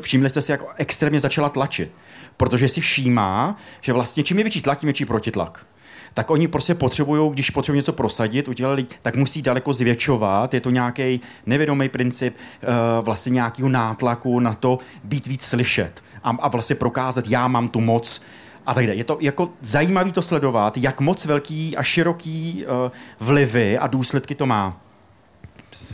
všimli 0.00 0.30
jste 0.30 0.42
si, 0.42 0.52
jak 0.52 0.60
extrémně 0.76 1.20
začala 1.20 1.48
tlačit 1.48 1.92
protože 2.40 2.68
si 2.68 2.80
všímá, 2.80 3.56
že 3.80 3.92
vlastně 3.92 4.22
čím 4.22 4.38
je 4.38 4.44
větší 4.44 4.62
tlak, 4.62 4.78
tím 4.78 4.86
větší 4.86 5.04
protitlak 5.04 5.66
tak 6.14 6.30
oni 6.30 6.48
prostě 6.48 6.74
potřebují, 6.74 7.32
když 7.32 7.50
potřebují 7.50 7.78
něco 7.78 7.92
prosadit, 7.92 8.48
udělali, 8.48 8.86
tak 9.02 9.16
musí 9.16 9.42
daleko 9.42 9.72
zvětšovat. 9.72 10.54
Je 10.54 10.60
to 10.60 10.70
nějaký 10.70 11.20
nevědomý 11.46 11.88
princip 11.88 12.36
uh, 12.36 13.04
vlastně 13.04 13.30
nějakého 13.30 13.68
nátlaku 13.68 14.40
na 14.40 14.54
to 14.54 14.78
být 15.04 15.26
víc 15.26 15.44
slyšet 15.44 16.02
a, 16.22 16.30
a 16.30 16.48
vlastně 16.48 16.76
prokázat, 16.76 17.28
já 17.28 17.48
mám 17.48 17.68
tu 17.68 17.80
moc 17.80 18.22
a 18.66 18.74
tak 18.74 18.84
Je 18.84 19.04
to 19.04 19.18
jako 19.20 19.50
zajímavé 19.60 20.12
to 20.12 20.22
sledovat, 20.22 20.76
jak 20.76 21.00
moc 21.00 21.24
velký 21.24 21.76
a 21.76 21.82
široký 21.82 22.64
uh, 22.64 23.26
vlivy 23.28 23.78
a 23.78 23.86
důsledky 23.86 24.34
to 24.34 24.46
má. 24.46 24.80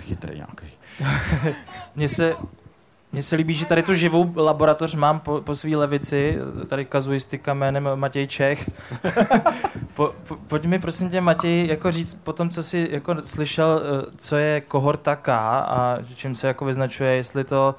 Chytrý 0.00 0.34
nějaký. 0.34 0.66
Mně 1.96 2.08
se 2.08 2.34
mně 3.12 3.22
se 3.22 3.36
líbí, 3.36 3.54
že 3.54 3.66
tady 3.66 3.82
tu 3.82 3.94
živou 3.94 4.32
laboratoř 4.36 4.94
mám 4.94 5.20
po, 5.20 5.40
po 5.40 5.54
své 5.54 5.76
levici, 5.76 6.38
tady 6.66 6.84
kazuistika 6.84 7.54
jménem 7.54 7.88
Matěj 7.94 8.26
Čech. 8.26 8.70
po, 9.94 10.14
po, 10.28 10.36
pojď 10.36 10.64
mi 10.64 10.78
prosím 10.78 11.10
tě, 11.10 11.20
Matěj, 11.20 11.66
jako 11.66 11.90
říct 11.90 12.14
po 12.14 12.32
tom, 12.32 12.50
co 12.50 12.62
jsi 12.62 12.88
jako 12.90 13.16
slyšel, 13.24 13.82
eh, 13.82 14.10
co 14.16 14.36
je 14.36 14.60
kohorta 14.60 15.16
K 15.16 15.32
a 15.60 15.98
čím 16.14 16.34
se 16.34 16.46
jako 16.46 16.64
vyznačuje, 16.64 17.14
jestli 17.14 17.44
to 17.44 17.74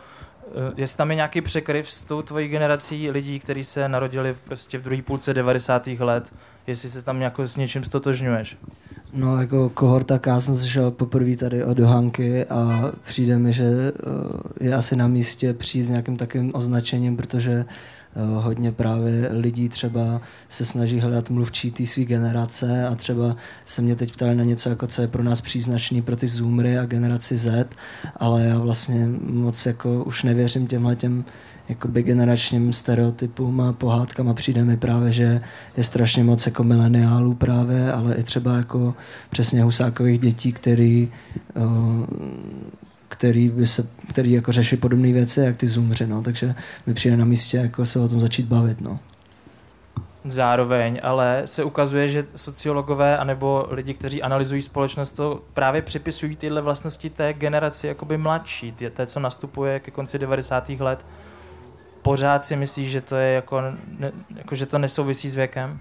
eh, 0.47 0.73
Jestli 0.77 0.97
tam 0.97 1.09
je 1.09 1.15
nějaký 1.15 1.41
překryv 1.41 1.91
s 1.91 2.03
tou 2.03 2.21
tvojí 2.21 2.47
generací 2.47 3.11
lidí, 3.11 3.39
kteří 3.39 3.63
se 3.63 3.89
narodili 3.89 4.35
prostě 4.43 4.77
v 4.77 4.81
druhé 4.81 5.01
půlce 5.01 5.33
90. 5.33 5.87
let, 5.87 6.33
jestli 6.67 6.89
se 6.89 7.01
tam 7.01 7.21
jako 7.21 7.47
s 7.47 7.55
něčím 7.55 7.83
stotožňuješ? 7.83 8.57
No 9.13 9.41
jako 9.41 9.69
kohorta 9.69 10.19
K 10.19 10.39
jsem 10.41 10.57
slyšel 10.57 10.91
poprvé 10.91 11.35
tady 11.35 11.63
od 11.63 11.79
Johanky 11.79 12.45
a 12.45 12.91
přijde 13.07 13.37
mi, 13.37 13.53
že 13.53 13.65
eh, 13.65 14.65
je 14.65 14.75
asi 14.75 14.95
na 14.95 15.07
místě 15.07 15.53
přijít 15.53 15.83
s 15.83 15.89
nějakým 15.89 16.17
takovým 16.17 16.51
označením, 16.53 17.17
protože 17.17 17.51
eh, 17.51 17.65
hodně 18.15 18.71
právě 18.71 19.29
lidí 19.31 19.69
třeba 19.69 20.21
se 20.49 20.65
snaží 20.65 20.99
hledat 20.99 21.29
mluvčí 21.29 21.71
té 21.71 21.85
své 21.85 22.03
generace 22.03 22.87
a 22.87 22.95
třeba 22.95 23.35
se 23.65 23.81
mě 23.81 23.95
teď 23.95 24.13
ptali 24.13 24.35
na 24.35 24.43
něco, 24.43 24.69
jako 24.69 24.87
co 24.87 25.01
je 25.01 25.07
pro 25.07 25.23
nás 25.23 25.41
příznačný 25.41 26.01
pro 26.01 26.15
ty 26.15 26.27
Zoomery 26.27 26.77
a 26.77 26.85
generaci 26.85 27.37
Z, 27.37 27.67
ale 28.15 28.43
já 28.43 28.59
vlastně 28.59 29.09
moc 29.21 29.65
jako 29.65 30.03
už 30.03 30.23
nevěřím 30.23 30.67
těmhle 30.67 30.95
těm 30.95 31.25
jakoby 31.69 32.03
generačním 32.03 32.73
stereotypům 32.73 33.61
a 33.61 33.73
pohádkám 33.73 34.29
a 34.29 34.33
přijde 34.33 34.63
mi 34.63 34.77
právě, 34.77 35.11
že 35.11 35.41
je 35.77 35.83
strašně 35.83 36.23
moc 36.23 36.45
jako 36.45 36.63
mileniálů 36.63 37.33
právě, 37.33 37.91
ale 37.91 38.15
i 38.15 38.23
třeba 38.23 38.57
jako 38.57 38.93
přesně 39.29 39.63
husákových 39.63 40.19
dětí, 40.19 40.53
který, 40.53 41.11
který, 43.07 43.49
by 43.49 43.67
se, 43.67 43.89
který 44.09 44.31
jako 44.31 44.51
řeší 44.51 44.77
podobné 44.77 45.13
věci, 45.13 45.39
jak 45.39 45.57
ty 45.57 45.67
zoomři, 45.67 46.07
no. 46.07 46.21
takže 46.21 46.55
mi 46.87 46.93
přijde 46.93 47.17
na 47.17 47.25
místě 47.25 47.57
jako 47.57 47.85
se 47.85 47.99
o 47.99 48.07
tom 48.07 48.21
začít 48.21 48.45
bavit. 48.45 48.81
No. 48.81 48.99
Zároveň 50.25 50.99
ale 51.03 51.41
se 51.45 51.63
ukazuje, 51.63 52.07
že 52.07 52.25
sociologové 52.35 53.17
anebo 53.17 53.67
lidi, 53.69 53.93
kteří 53.93 54.23
analyzují 54.23 54.61
společnost, 54.61 55.11
to 55.11 55.41
právě 55.53 55.81
připisují 55.81 56.35
tyhle 56.35 56.61
vlastnosti 56.61 57.09
té 57.09 57.33
generaci 57.33 57.87
jakoby 57.87 58.17
mladší, 58.17 58.71
té, 58.71 59.05
co 59.05 59.19
nastupuje 59.19 59.79
ke 59.79 59.91
konci 59.91 60.19
90. 60.19 60.69
let 60.69 61.05
pořád 62.07 62.43
si 62.43 62.55
myslíš, 62.55 62.91
že 62.91 63.01
to 63.01 63.15
je 63.15 63.33
jako, 63.33 63.61
ne, 63.99 64.11
jako 64.35 64.55
že 64.55 64.65
to 64.65 64.77
nesouvisí 64.77 65.29
s 65.29 65.35
věkem? 65.35 65.79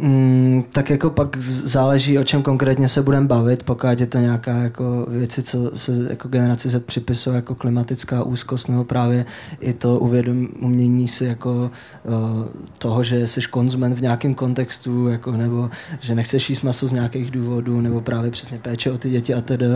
Mm, 0.00 0.64
tak 0.72 0.90
jako 0.90 1.10
pak 1.10 1.36
záleží, 1.36 2.18
o 2.18 2.24
čem 2.24 2.42
konkrétně 2.42 2.88
se 2.88 3.02
budeme 3.02 3.26
bavit, 3.26 3.62
pokud 3.62 4.00
je 4.00 4.06
to 4.06 4.18
nějaká 4.18 4.56
jako 4.56 5.06
věci, 5.08 5.42
co 5.42 5.70
se 5.74 5.92
jako 6.10 6.28
generaci 6.28 6.68
Z 6.68 6.84
připisuje 6.84 7.36
jako 7.36 7.54
klimatická 7.54 8.22
úzkost, 8.22 8.68
nebo 8.68 8.84
právě 8.84 9.24
i 9.60 9.72
to 9.72 9.98
uvědomění 9.98 11.08
si 11.08 11.24
jako 11.24 11.50
uh, 11.50 12.46
toho, 12.78 13.02
že 13.02 13.26
jsi 13.26 13.40
konzument 13.42 13.94
v 13.94 14.02
nějakém 14.02 14.34
kontextu, 14.34 15.08
jako, 15.08 15.32
nebo 15.32 15.70
že 16.00 16.14
nechceš 16.14 16.50
jíst 16.50 16.62
maso 16.62 16.86
z 16.86 16.92
nějakých 16.92 17.30
důvodů, 17.30 17.80
nebo 17.80 18.00
právě 18.00 18.30
přesně 18.30 18.58
péče 18.58 18.92
o 18.92 18.98
ty 18.98 19.10
děti 19.10 19.34
a 19.34 19.40
tedy, 19.40 19.66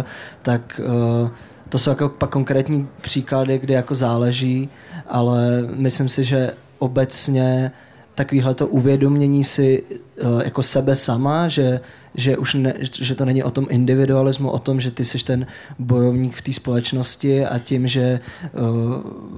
tak 0.42 0.80
uh, 0.84 1.30
to 1.68 1.78
jsou 1.78 1.90
jako 1.90 2.08
pak 2.08 2.30
konkrétní 2.30 2.88
příklady, 3.00 3.58
kde 3.58 3.74
jako 3.74 3.94
záleží, 3.94 4.68
ale 5.08 5.62
myslím 5.75 6.08
si, 6.08 6.25
že 6.25 6.54
obecně 6.78 7.73
takovýhle 8.14 8.54
to 8.54 8.66
uvědomění 8.66 9.44
si 9.44 9.82
uh, 9.82 10.42
jako 10.42 10.62
sebe 10.62 10.96
sama, 10.96 11.49
že 11.49 11.80
že 12.14 12.38
už 12.38 12.54
ne, 12.54 12.75
že 13.00 13.14
to 13.14 13.25
není 13.25 13.42
o 13.42 13.50
tom 13.50 13.66
individualismu, 13.71 14.50
o 14.50 14.59
tom, 14.59 14.80
že 14.80 14.90
ty 14.90 15.04
jsi 15.04 15.25
ten 15.25 15.47
bojovník 15.78 16.37
v 16.37 16.42
té 16.42 16.52
společnosti 16.52 17.47
a 17.47 17.59
tím, 17.59 17.88
že 17.88 18.21
uh, 18.52 18.61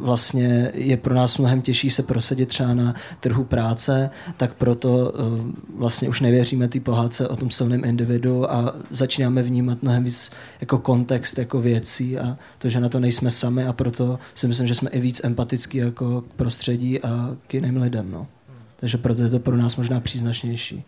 vlastně 0.05 0.71
je 0.75 0.97
pro 0.97 1.15
nás 1.15 1.39
mnohem 1.39 1.63
těžší 1.63 1.91
se 1.91 2.03
prosadit 2.03 2.47
třeba 2.47 2.75
na 2.75 2.95
trhu 3.21 3.45
práce, 3.45 4.11
tak 4.37 4.55
proto 4.55 4.89
uh, 4.89 5.51
vlastně 5.79 6.09
už 6.09 6.21
nevěříme 6.21 6.69
té 6.69 6.81
pohádce 6.81 7.29
o 7.29 7.37
tom 7.37 7.51
silném 7.51 7.85
individu 7.85 8.53
a 8.53 8.75
začínáme 8.91 9.43
vnímat 9.43 9.83
mnohem 9.83 10.05
víc 10.05 10.31
jako 10.61 10.79
kontext 10.79 11.39
jako 11.39 11.61
věcí 11.61 12.19
a 12.19 12.37
to, 12.59 12.69
že 12.69 12.81
na 12.81 12.89
to 12.89 13.01
nejsme 13.01 13.31
sami 13.31 13.65
a 13.65 13.73
proto 13.73 14.19
si 14.35 14.49
myslím, 14.49 14.67
že 14.67 14.75
jsme 14.75 14.91
i 14.91 15.01
víc 15.01 15.21
empatický 15.25 15.79
jako 15.79 16.21
k 16.21 16.33
prostředí 16.33 17.03
a 17.03 17.37
k 17.47 17.55
jiným 17.55 17.77
lidem. 17.77 18.11
No. 18.11 18.27
Takže 18.77 18.99
proto 18.99 19.23
je 19.23 19.29
to 19.29 19.39
pro 19.39 19.57
nás 19.57 19.77
možná 19.77 20.01
příznačnější. 20.01 20.85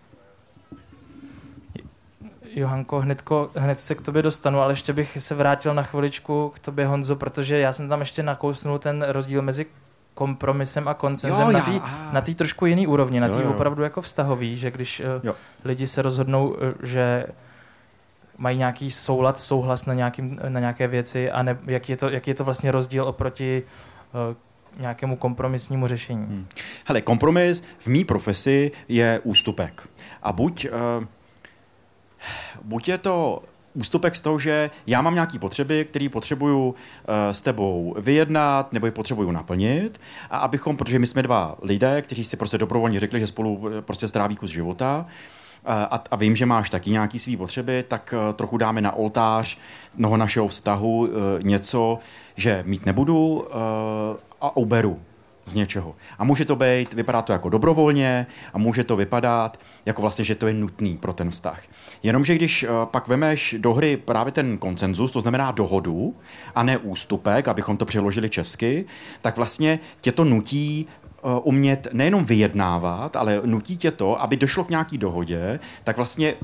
Johanko, 2.58 3.00
hnedko, 3.00 3.50
hned 3.54 3.78
se 3.78 3.94
k 3.94 4.00
tobě 4.00 4.22
dostanu, 4.22 4.60
ale 4.60 4.72
ještě 4.72 4.92
bych 4.92 5.16
se 5.20 5.34
vrátil 5.34 5.74
na 5.74 5.82
chviličku 5.82 6.52
k 6.54 6.58
tobě, 6.58 6.86
Honzo, 6.86 7.16
protože 7.16 7.58
já 7.58 7.72
jsem 7.72 7.88
tam 7.88 8.00
ještě 8.00 8.22
nakousnul 8.22 8.78
ten 8.78 9.04
rozdíl 9.08 9.42
mezi 9.42 9.66
kompromisem 10.14 10.88
a 10.88 10.94
koncenzem 10.94 11.50
jo, 11.50 11.80
na 12.12 12.20
té 12.20 12.34
trošku 12.34 12.66
jiný 12.66 12.86
úrovni, 12.86 13.20
na 13.20 13.28
té 13.28 13.44
opravdu 13.44 13.82
jako 13.82 14.00
vztahový, 14.00 14.56
že 14.56 14.70
když 14.70 15.00
uh, 15.00 15.06
jo. 15.22 15.34
lidi 15.64 15.86
se 15.86 16.02
rozhodnou, 16.02 16.48
uh, 16.48 16.56
že 16.82 17.26
mají 18.38 18.58
nějaký 18.58 18.90
soulad, 18.90 19.38
souhlas 19.38 19.86
na, 19.86 19.94
nějakým, 19.94 20.40
na 20.48 20.60
nějaké 20.60 20.86
věci 20.86 21.30
a 21.30 21.42
ne, 21.42 21.58
jak, 21.66 21.88
je 21.88 21.96
to, 21.96 22.08
jak 22.08 22.28
je 22.28 22.34
to 22.34 22.44
vlastně 22.44 22.70
rozdíl 22.70 23.04
oproti 23.04 23.62
uh, 24.28 24.36
nějakému 24.80 25.16
kompromisnímu 25.16 25.86
řešení. 25.86 26.26
Hmm. 26.26 26.46
Hele, 26.84 27.00
kompromis 27.00 27.64
v 27.78 27.86
mý 27.86 28.04
profesi 28.04 28.70
je 28.88 29.20
ústupek. 29.24 29.88
A 30.22 30.32
buď 30.32 30.66
uh, 30.98 31.04
buď 32.68 32.88
je 32.88 32.98
to 32.98 33.42
ústupek 33.75 34.16
z 34.16 34.20
toho, 34.20 34.38
že 34.38 34.70
já 34.87 35.02
mám 35.02 35.14
nějaké 35.14 35.38
potřeby, 35.38 35.84
které 35.84 36.08
potřebuju 36.08 36.68
uh, 36.68 36.75
s 37.32 37.42
tebou 37.42 37.94
vyjednat 37.98 38.72
nebo 38.72 38.87
je 38.87 38.92
potřebuju 38.92 39.30
naplnit 39.30 40.00
a 40.30 40.38
abychom, 40.38 40.76
protože 40.76 40.98
my 40.98 41.06
jsme 41.06 41.22
dva 41.22 41.56
lidé, 41.62 42.02
kteří 42.02 42.25
si 42.25 42.37
prostě 42.37 42.58
dobrovolně 42.58 43.00
řekli, 43.00 43.20
že 43.20 43.26
spolu 43.26 43.68
eh, 43.78 43.82
prostě 43.82 44.08
stráví 44.08 44.37
kus 44.37 44.50
života, 44.50 45.06
eh, 45.06 45.66
a, 45.66 46.02
a 46.10 46.16
vím, 46.16 46.37
že 46.37 46.46
máš 46.46 46.70
taky 46.70 46.90
nějaké 46.90 47.18
své 47.18 47.37
potřeby, 47.37 47.84
tak 47.88 48.14
uh, 48.16 48.34
trochu 48.34 48.56
dáme 48.56 48.80
na 48.80 48.92
oltář 48.92 49.58
mnoho 49.96 50.16
našeho 50.16 50.48
vztahu 50.48 50.98
uh, 50.98 51.08
něco, 51.40 51.98
že 52.37 52.62
mít 52.66 52.87
nebudu 52.87 53.34
uh, 53.34 53.46
a 54.40 54.56
uberu 54.56 55.00
z 55.50 55.54
něčeho. 55.54 55.94
A 56.18 56.24
může 56.24 56.44
to 56.44 56.56
být, 56.56 56.94
vypadá 56.94 57.22
to 57.22 57.32
jako 57.32 57.48
dobrovolně 57.48 58.26
a 58.52 58.58
může 58.58 58.84
to 58.84 58.96
vypadat 58.96 59.60
jako 59.86 60.02
vlastně, 60.02 60.24
že 60.24 60.34
to 60.34 60.46
je 60.46 60.54
nutný 60.54 60.96
pro 60.96 61.12
ten 61.12 61.30
vztah. 61.30 61.62
Jenomže 62.02 62.34
když 62.34 62.62
uh, 62.62 62.68
pak 62.84 63.08
vemeš 63.08 63.54
do 63.58 63.74
hry 63.74 63.96
právě 63.96 64.32
ten 64.32 64.58
koncenzus, 64.58 65.12
to 65.12 65.20
znamená 65.20 65.50
dohodu 65.50 66.16
a 66.54 66.62
ne 66.62 66.78
ústupek, 66.78 67.48
abychom 67.48 67.76
to 67.76 67.84
přeložili 67.84 68.30
česky, 68.30 68.84
tak 69.22 69.36
vlastně 69.36 69.78
tě 70.00 70.12
to 70.12 70.24
nutí 70.24 70.86
uh, 71.22 71.30
umět 71.42 71.88
nejenom 71.92 72.24
vyjednávat, 72.24 73.16
ale 73.16 73.40
nutí 73.44 73.76
tě 73.76 73.90
to, 73.90 74.22
aby 74.22 74.36
došlo 74.36 74.64
k 74.64 74.70
nějaký 74.70 74.98
dohodě, 74.98 75.60
tak 75.84 75.96
vlastně 75.96 76.34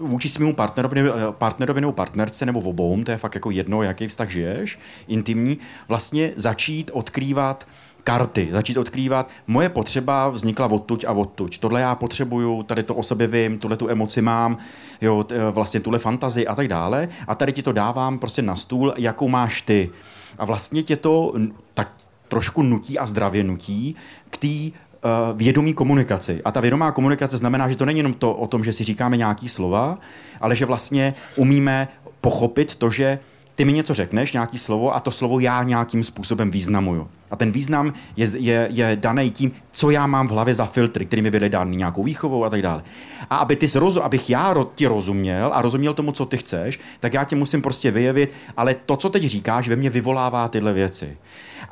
vůči 0.00 0.28
svému 0.28 0.54
partnerovi, 0.54 1.00
eh, 1.00 1.12
partnerovi 1.30 1.80
nebo 1.80 1.92
partnerce 1.92 2.46
nebo 2.46 2.60
obou, 2.60 3.04
to 3.04 3.10
je 3.10 3.16
fakt 3.16 3.34
jako 3.34 3.50
jedno, 3.50 3.82
jaký 3.82 4.08
vztah 4.08 4.30
žiješ, 4.30 4.78
intimní, 5.08 5.58
vlastně 5.88 6.32
začít 6.36 6.90
odkrývat 6.94 7.66
karty, 8.04 8.48
začít 8.52 8.76
odkrývat, 8.76 9.28
moje 9.46 9.68
potřeba 9.68 10.28
vznikla 10.28 10.66
odtuď 10.66 11.04
a 11.04 11.12
odtuď. 11.12 11.58
Tohle 11.58 11.80
já 11.80 11.94
potřebuju, 11.94 12.62
tady 12.62 12.82
to 12.82 12.94
o 12.94 13.02
sobě 13.02 13.26
vím, 13.26 13.58
tuhle 13.58 13.76
tu 13.76 13.88
emoci 13.88 14.22
mám, 14.22 14.56
jo, 15.00 15.24
t, 15.24 15.50
vlastně 15.50 15.80
tuhle 15.80 15.98
fantazii 15.98 16.46
a 16.46 16.54
tak 16.54 16.68
dále. 16.68 17.08
A 17.26 17.34
tady 17.34 17.52
ti 17.52 17.62
to 17.62 17.72
dávám 17.72 18.18
prostě 18.18 18.42
na 18.42 18.56
stůl, 18.56 18.94
jakou 18.96 19.28
máš 19.28 19.62
ty. 19.62 19.90
A 20.38 20.44
vlastně 20.44 20.82
tě 20.82 20.96
to 20.96 21.34
tak 21.74 21.96
trošku 22.28 22.62
nutí 22.62 22.98
a 22.98 23.06
zdravě 23.06 23.44
nutí 23.44 23.96
k 24.30 24.36
té 24.38 24.48
uh, 24.48 25.38
vědomí 25.38 25.74
komunikaci. 25.74 26.40
A 26.44 26.52
ta 26.52 26.60
vědomá 26.60 26.92
komunikace 26.92 27.36
znamená, 27.36 27.68
že 27.68 27.76
to 27.76 27.84
není 27.84 27.98
jenom 27.98 28.14
to 28.14 28.34
o 28.34 28.46
tom, 28.46 28.64
že 28.64 28.72
si 28.72 28.84
říkáme 28.84 29.16
nějaký 29.16 29.48
slova, 29.48 29.98
ale 30.40 30.56
že 30.56 30.66
vlastně 30.66 31.14
umíme 31.36 31.88
pochopit 32.20 32.74
to, 32.74 32.90
že 32.90 33.18
ty 33.54 33.64
mi 33.64 33.72
něco 33.72 33.94
řekneš, 33.94 34.32
nějaký 34.32 34.58
slovo, 34.58 34.94
a 34.94 35.00
to 35.00 35.10
slovo 35.10 35.40
já 35.40 35.62
nějakým 35.62 36.04
způsobem 36.04 36.50
významuju. 36.50 37.08
A 37.30 37.36
ten 37.36 37.52
význam 37.52 37.92
je, 38.16 38.30
je, 38.38 38.68
je 38.70 38.96
daný 39.00 39.30
tím, 39.30 39.52
co 39.70 39.90
já 39.90 40.06
mám 40.06 40.28
v 40.28 40.30
hlavě 40.30 40.54
za 40.54 40.66
filtry, 40.66 41.06
které 41.06 41.22
mi 41.22 41.30
byly 41.30 41.48
dány 41.48 41.76
nějakou 41.76 42.02
výchovou 42.02 42.44
a 42.44 42.50
tak 42.50 42.62
dále. 42.62 42.82
A 43.30 43.36
aby 43.36 43.56
ty 43.56 43.68
zrozu, 43.68 44.04
abych 44.04 44.30
já 44.30 44.54
ti 44.74 44.86
rozuměl 44.86 45.50
a 45.54 45.62
rozuměl 45.62 45.94
tomu, 45.94 46.12
co 46.12 46.26
ty 46.26 46.36
chceš, 46.36 46.80
tak 47.00 47.14
já 47.14 47.24
ti 47.24 47.34
musím 47.34 47.62
prostě 47.62 47.90
vyjevit, 47.90 48.32
ale 48.56 48.74
to, 48.86 48.96
co 48.96 49.10
teď 49.10 49.24
říkáš, 49.24 49.68
ve 49.68 49.76
mně 49.76 49.90
vyvolává 49.90 50.48
tyhle 50.48 50.72
věci. 50.72 51.16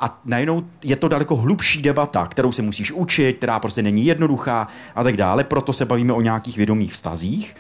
A 0.01 0.21
najednou 0.25 0.65
je 0.83 0.97
to 0.97 1.09
daleko 1.09 1.37
hlubší 1.37 1.83
debata, 1.83 2.27
kterou 2.27 2.53
se 2.53 2.63
musíš 2.63 2.93
učit, 2.93 3.37
která 3.37 3.59
prostě 3.61 3.83
není 3.83 4.07
jednoduchá 4.07 4.69
a 4.95 5.05
tak 5.05 5.17
dále. 5.17 5.45
Proto 5.45 5.73
se 5.73 5.85
bavíme 5.85 6.13
o 6.13 6.21
nějakých 6.21 6.57
vědomých 6.57 6.93
vztazích. 6.93 7.57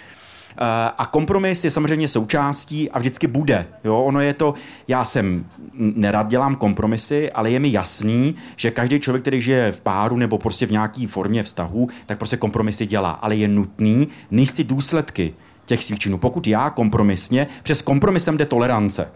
Eh, 0.50 0.90
a 0.98 1.06
kompromis 1.06 1.64
je 1.64 1.70
samozřejmě 1.70 2.08
součástí 2.08 2.90
a 2.90 2.98
vždycky 2.98 3.26
bude. 3.26 3.66
Jo? 3.84 4.02
Ono 4.04 4.20
je 4.20 4.34
to, 4.34 4.54
já 4.88 5.04
jsem 5.04 5.46
nerad 5.74 6.28
dělám 6.28 6.56
kompromisy, 6.56 7.32
ale 7.32 7.50
je 7.50 7.60
mi 7.60 7.72
jasný, 7.72 8.34
že 8.56 8.70
každý 8.70 9.00
člověk, 9.00 9.22
který 9.22 9.42
žije 9.42 9.72
v 9.72 9.80
páru 9.80 10.16
nebo 10.16 10.38
prostě 10.38 10.66
v 10.66 10.70
nějaké 10.70 11.06
formě 11.06 11.42
vztahu, 11.42 11.88
tak 12.06 12.18
prostě 12.18 12.36
kompromisy 12.36 12.86
dělá. 12.86 13.10
Ale 13.10 13.36
je 13.36 13.48
nutný 13.48 14.08
nejsi 14.30 14.54
si 14.54 14.64
důsledky 14.64 15.34
těch 15.66 15.84
svých 15.84 15.98
činů. 15.98 16.18
Pokud 16.18 16.46
já 16.46 16.70
kompromisně, 16.70 17.46
přes 17.62 17.82
kompromisem 17.82 18.36
jde 18.36 18.46
tolerance. 18.46 19.12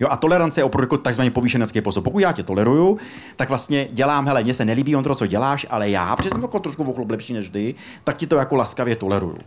Jo, 0.00 0.08
a 0.10 0.16
tolerance 0.16 0.60
je 0.60 0.64
opravdu 0.64 0.84
jako 0.84 0.98
takzvaný 0.98 1.30
povýšenecký 1.30 1.80
postup. 1.80 2.04
Pokud 2.04 2.18
já 2.18 2.32
tě 2.32 2.42
toleruju, 2.42 2.98
tak 3.36 3.48
vlastně 3.48 3.88
dělám, 3.92 4.26
hele, 4.26 4.42
mně 4.42 4.54
se 4.54 4.64
nelíbí 4.64 4.96
on 4.96 5.04
to, 5.04 5.14
co 5.14 5.26
děláš, 5.26 5.66
ale 5.70 5.90
já, 5.90 6.16
protože 6.16 6.30
jsem 6.30 6.42
jako 6.42 6.60
trošku 6.60 6.92
chlup 6.92 7.10
lepší 7.10 7.32
než 7.32 7.48
ty, 7.48 7.74
tak 8.04 8.16
ti 8.16 8.26
to 8.26 8.36
jako 8.36 8.56
laskavě 8.56 8.96
toleruju. 8.96 9.38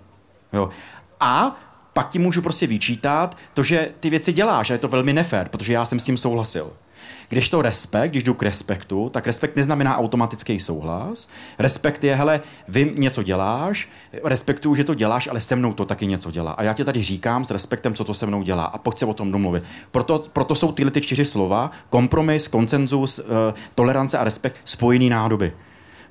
Jo. 0.53 0.69
A 1.19 1.55
pak 1.93 2.09
ti 2.09 2.19
můžu 2.19 2.41
prostě 2.41 2.67
vyčítat 2.67 3.37
to, 3.53 3.63
že 3.63 3.89
ty 3.99 4.09
věci 4.09 4.33
děláš 4.33 4.69
a 4.69 4.73
je 4.73 4.79
to 4.79 4.87
velmi 4.87 5.13
nefér, 5.13 5.49
protože 5.49 5.73
já 5.73 5.85
jsem 5.85 5.99
s 5.99 6.03
tím 6.03 6.17
souhlasil. 6.17 6.73
Když 7.29 7.49
to 7.49 7.61
respekt, 7.61 8.11
když 8.11 8.23
jdu 8.23 8.33
k 8.33 8.43
respektu, 8.43 9.09
tak 9.09 9.27
respekt 9.27 9.55
neznamená 9.55 9.97
automatický 9.97 10.59
souhlas. 10.59 11.29
Respekt 11.59 12.03
je, 12.03 12.15
hele, 12.15 12.41
vy 12.67 12.93
něco 12.97 13.23
děláš, 13.23 13.89
respektuju, 14.23 14.75
že 14.75 14.83
to 14.83 14.93
děláš, 14.93 15.27
ale 15.27 15.41
se 15.41 15.55
mnou 15.55 15.73
to 15.73 15.85
taky 15.85 16.07
něco 16.07 16.31
dělá. 16.31 16.51
A 16.51 16.63
já 16.63 16.73
ti 16.73 16.85
tady 16.85 17.03
říkám 17.03 17.45
s 17.45 17.51
respektem, 17.51 17.93
co 17.93 18.03
to 18.03 18.13
se 18.13 18.25
mnou 18.25 18.43
dělá 18.43 18.63
a 18.63 18.77
pojď 18.77 18.99
se 18.99 19.05
o 19.05 19.13
tom 19.13 19.31
domluvit. 19.31 19.63
Proto, 19.91 20.25
proto 20.33 20.55
jsou 20.55 20.71
tyhle 20.71 20.91
ty 20.91 21.01
čtyři 21.01 21.25
slova, 21.25 21.71
kompromis, 21.89 22.47
koncenzus, 22.47 23.19
eh, 23.19 23.53
tolerance 23.75 24.17
a 24.17 24.23
respekt 24.23 24.55
spojený 24.65 25.09
nádoby. 25.09 25.53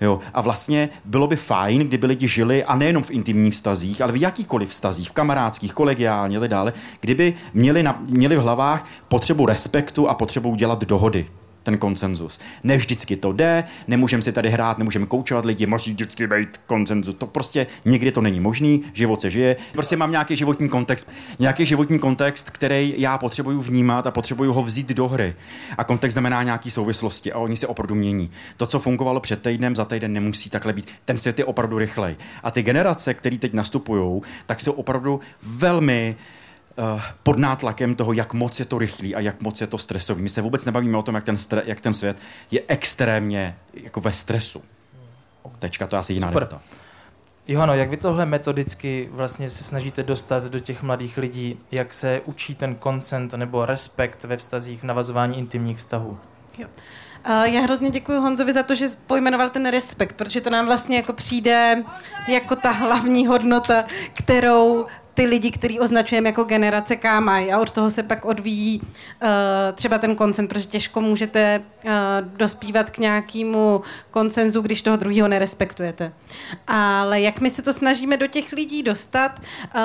Jo. 0.03 0.19
A 0.35 0.41
vlastně 0.41 0.89
bylo 1.05 1.27
by 1.27 1.37
fajn, 1.37 1.89
kdyby 1.89 2.07
lidi 2.07 2.29
žili, 2.29 2.65
a 2.65 2.77
nejenom 2.77 3.03
v 3.03 3.11
intimních 3.11 3.55
vztazích, 3.55 4.01
ale 4.01 4.13
v 4.13 4.21
jakýkoliv 4.21 4.69
vztazích, 4.69 5.11
v 5.11 5.13
kamarádských, 5.13 5.75
kolegiálně 5.75 6.39
a 6.39 6.47
dále, 6.47 6.73
kdyby 7.01 7.35
měli, 7.55 7.83
na, 7.83 8.03
měli 8.09 8.37
v 8.37 8.41
hlavách 8.41 8.89
potřebu 9.09 9.47
respektu 9.47 10.09
a 10.09 10.15
potřebu 10.15 10.55
dělat 10.55 10.85
dohody 10.85 11.27
ten 11.63 11.79
konsenzus. 11.79 12.41
Ne 12.65 12.77
vždycky 12.77 13.17
to 13.17 13.33
jde, 13.33 13.65
nemůžeme 13.89 14.23
si 14.23 14.33
tady 14.33 14.51
hrát, 14.51 14.79
nemůžeme 14.79 15.07
koučovat 15.07 15.45
lidi, 15.45 15.67
musí 15.67 15.91
vždycky 15.91 16.27
být 16.27 16.61
konsenzus. 16.67 17.15
To 17.15 17.27
prostě 17.27 17.67
někdy 17.85 18.13
to 18.13 18.21
není 18.21 18.41
možný, 18.41 18.83
život 18.93 19.21
se 19.21 19.31
žije. 19.31 19.57
Prostě 19.73 19.97
mám 19.97 20.11
nějaký 20.11 20.37
životní 20.37 20.69
kontext, 20.69 21.11
nějaký 21.39 21.67
životní 21.67 21.99
kontext, 21.99 22.51
který 22.51 22.95
já 22.97 23.19
potřebuju 23.19 23.63
vnímat 23.63 24.07
a 24.07 24.11
potřebuju 24.11 24.53
ho 24.53 24.63
vzít 24.63 24.89
do 24.89 25.09
hry. 25.09 25.35
A 25.79 25.85
kontext 25.85 26.13
znamená 26.13 26.43
nějaký 26.43 26.71
souvislosti 26.71 27.33
a 27.33 27.39
oni 27.39 27.57
se 27.57 27.67
opravdu 27.67 27.95
mění. 27.95 28.31
To, 28.57 28.67
co 28.67 28.79
fungovalo 28.79 29.21
před 29.21 29.43
týdnem, 29.43 29.77
za 29.77 29.85
týden 29.85 30.13
nemusí 30.13 30.51
takhle 30.51 30.73
být. 30.73 30.89
Ten 31.05 31.19
svět 31.19 31.39
je 31.39 31.45
opravdu 31.45 31.79
rychlej. 31.79 32.17
A 32.43 32.51
ty 32.51 32.63
generace, 32.63 33.15
které 33.15 33.39
teď 33.39 33.53
nastupují, 33.53 34.23
tak 34.47 34.61
jsou 34.61 34.73
opravdu 34.73 35.21
velmi 35.43 36.17
pod 37.23 37.39
nátlakem 37.39 37.95
toho, 37.95 38.13
jak 38.13 38.35
moc 38.35 38.59
je 38.61 38.65
to 38.65 38.79
rychlý 38.79 39.15
a 39.15 39.21
jak 39.21 39.41
moc 39.41 39.61
je 39.61 39.67
to 39.67 39.79
stresový. 39.79 40.23
My 40.23 40.29
se 40.29 40.41
vůbec 40.41 40.65
nebavíme 40.65 40.99
o 40.99 41.03
tom, 41.03 41.15
jak 41.15 41.25
ten, 41.25 41.37
stre, 41.37 41.63
jak 41.65 41.81
ten 41.81 41.93
svět 41.93 42.17
je 42.51 42.63
extrémně 42.69 43.57
jako 43.75 44.01
ve 44.01 44.13
stresu. 44.13 44.63
Tečka, 45.59 45.87
to 45.87 45.97
je 45.97 46.01
asi 46.01 46.13
jiná 46.13 46.29
Super. 46.29 46.43
debata. 46.43 46.63
Johano, 47.49 47.75
jak 47.75 47.91
vy 47.91 47.97
tohle 47.97 48.27
metodicky 48.27 49.09
vlastně 49.13 49.51
se 49.51 49.65
snažíte 49.65 50.03
dostat 50.03 50.45
do 50.45 50.59
těch 50.59 50.83
mladých 50.83 51.19
lidí? 51.19 51.59
Jak 51.73 51.95
se 51.95 52.21
učí 52.25 52.55
ten 52.55 52.75
koncent 52.75 53.35
nebo 53.35 53.67
respekt 53.67 54.25
ve 54.25 54.37
vztazích 54.37 54.81
v 54.81 54.85
navazování 54.85 55.39
intimních 55.39 55.79
vztahů? 55.79 56.19
Jo. 56.59 56.69
Uh, 57.29 57.43
Já 57.43 57.61
hrozně 57.61 57.91
děkuji 57.91 58.21
Honzovi 58.21 58.53
za 58.53 58.63
to, 58.63 58.75
že 58.75 58.87
pojmenoval 59.07 59.49
ten 59.49 59.67
respekt, 59.67 60.17
protože 60.17 60.41
to 60.41 60.51
nám 60.51 60.67
vlastně 60.67 60.97
jako 60.97 61.13
přijde 61.13 61.85
jako 62.29 62.57
ta 62.57 62.71
hlavní 62.71 63.27
hodnota, 63.27 63.85
kterou 64.15 64.87
ty 65.15 65.27
lidi, 65.27 65.51
který 65.51 65.81
označujeme 65.81 66.29
jako 66.29 66.45
generace 66.45 66.97
K 66.97 67.21
mají 67.21 67.53
a 67.53 67.61
od 67.61 67.73
toho 67.73 67.91
se 67.91 68.03
pak 68.03 68.25
odvíjí 68.25 68.81
uh, 68.81 69.29
třeba 69.75 69.99
ten 69.99 70.17
koncent, 70.17 70.49
protože 70.49 70.67
těžko 70.67 71.01
můžete 71.01 71.63
uh, 71.85 71.91
dospívat 72.37 72.91
k 72.91 72.99
nějakému 72.99 73.83
koncenzu, 74.11 74.61
když 74.61 74.83
toho 74.83 74.97
druhého 74.97 75.29
nerespektujete. 75.29 76.13
Ale 76.67 77.21
jak 77.21 77.41
my 77.41 77.51
se 77.51 77.63
to 77.63 77.73
snažíme 77.73 78.17
do 78.17 78.27
těch 78.27 78.53
lidí 78.53 78.83
dostat, 78.83 79.41
uh, 79.75 79.83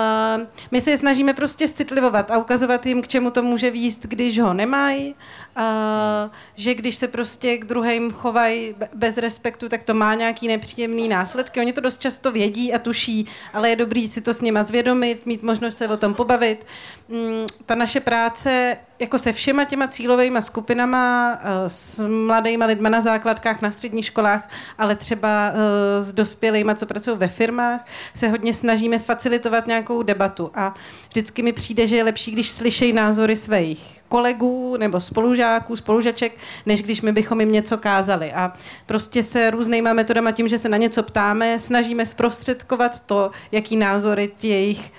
my 0.72 0.82
se 0.82 0.92
je 0.92 0.98
snažíme 0.98 1.34
prostě 1.34 1.68
citlivovat 1.68 2.32
a 2.32 2.38
ukazovat 2.38 2.86
jim, 2.86 3.02
k 3.02 3.08
čemu 3.08 3.32
to 3.32 3.44
může 3.44 3.72
výjist, 3.72 4.06
když 4.06 4.40
ho 4.40 4.54
nemají, 4.54 5.16
uh, 5.58 6.32
že 6.56 6.76
když 6.76 6.96
se 6.96 7.08
prostě 7.08 7.58
k 7.58 7.66
druhým 7.66 8.12
chovají 8.12 8.76
bez 8.94 9.18
respektu, 9.18 9.70
tak 9.70 9.84
to 9.84 9.94
má 9.94 10.14
nějaký 10.14 10.48
nepříjemný 10.48 11.08
následky. 11.08 11.60
Oni 11.60 11.74
to 11.74 11.82
dost 11.82 12.02
často 12.02 12.32
vědí 12.32 12.74
a 12.74 12.80
tuší, 12.80 13.28
ale 13.54 13.70
je 13.70 13.76
dobrý 13.76 14.08
si 14.08 14.22
to 14.22 14.34
s 14.34 14.42
nima 14.42 14.64
zvědomit, 14.64 15.26
mít 15.26 15.44
možnost 15.44 15.78
se 15.78 15.88
o 15.88 15.98
tom 15.98 16.14
pobavit. 16.14 16.66
Mm, 17.10 17.46
Ta 17.66 17.76
naše 17.76 18.00
práce 18.00 18.78
jako 19.00 19.20
se 19.20 19.34
všema 19.34 19.66
těma 19.66 19.88
cílovými 19.88 20.42
skupinama, 20.42 21.34
eh, 21.42 21.70
s 21.70 22.08
mladými 22.08 22.66
lidmi 22.66 22.90
na 22.90 23.02
základkách, 23.02 23.62
na 23.62 23.72
středních 23.72 24.06
školách, 24.06 24.50
ale 24.78 24.96
třeba 24.96 25.52
eh, 25.54 26.04
s 26.04 26.14
dospělými, 26.14 26.72
co 26.76 26.86
pracují 26.86 27.18
ve 27.18 27.28
firmách, 27.28 27.86
se 28.16 28.28
hodně 28.28 28.54
snažíme 28.54 29.00
facilitovat 29.00 29.68
nějakou 29.68 30.04
debatu. 30.04 30.52
A 30.56 30.76
vždycky 31.10 31.44
mi 31.44 31.54
přijde, 31.54 31.88
že 31.88 31.96
je 31.96 32.04
lepší, 32.04 32.32
když 32.32 32.50
slyšejí 32.50 32.94
názory 32.94 33.36
svých 33.36 33.98
kolegů 34.08 34.78
nebo 34.78 35.00
spolužáků, 35.00 35.76
spolužaček, 35.76 36.38
než 36.66 36.82
když 36.82 37.02
my 37.02 37.12
bychom 37.12 37.40
jim 37.40 37.52
něco 37.52 37.78
kázali. 37.78 38.34
A 38.34 38.54
prostě 38.86 39.24
se 39.24 39.50
různýma 39.50 39.94
metodama 39.94 40.32
tím, 40.32 40.48
že 40.48 40.60
se 40.60 40.70
na 40.70 40.78
něco 40.78 41.04
ptáme, 41.04 41.60
snažíme 41.60 42.06
zprostředkovat 42.06 43.00
to, 43.00 43.32
jaký 43.52 43.76
názory 43.76 44.32
ti 44.38 44.48
jejich 44.48 44.92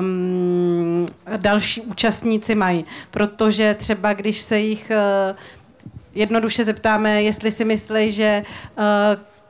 um, 0.00 1.06
další 1.36 1.80
účastníci 1.80 2.54
mají. 2.54 2.84
Protože 3.38 3.74
třeba 3.74 4.12
když 4.12 4.40
se 4.40 4.58
jich 4.58 4.90
uh, 4.90 5.36
jednoduše 6.14 6.64
zeptáme, 6.64 7.22
jestli 7.22 7.50
si 7.50 7.64
myslí, 7.64 8.10
že 8.10 8.44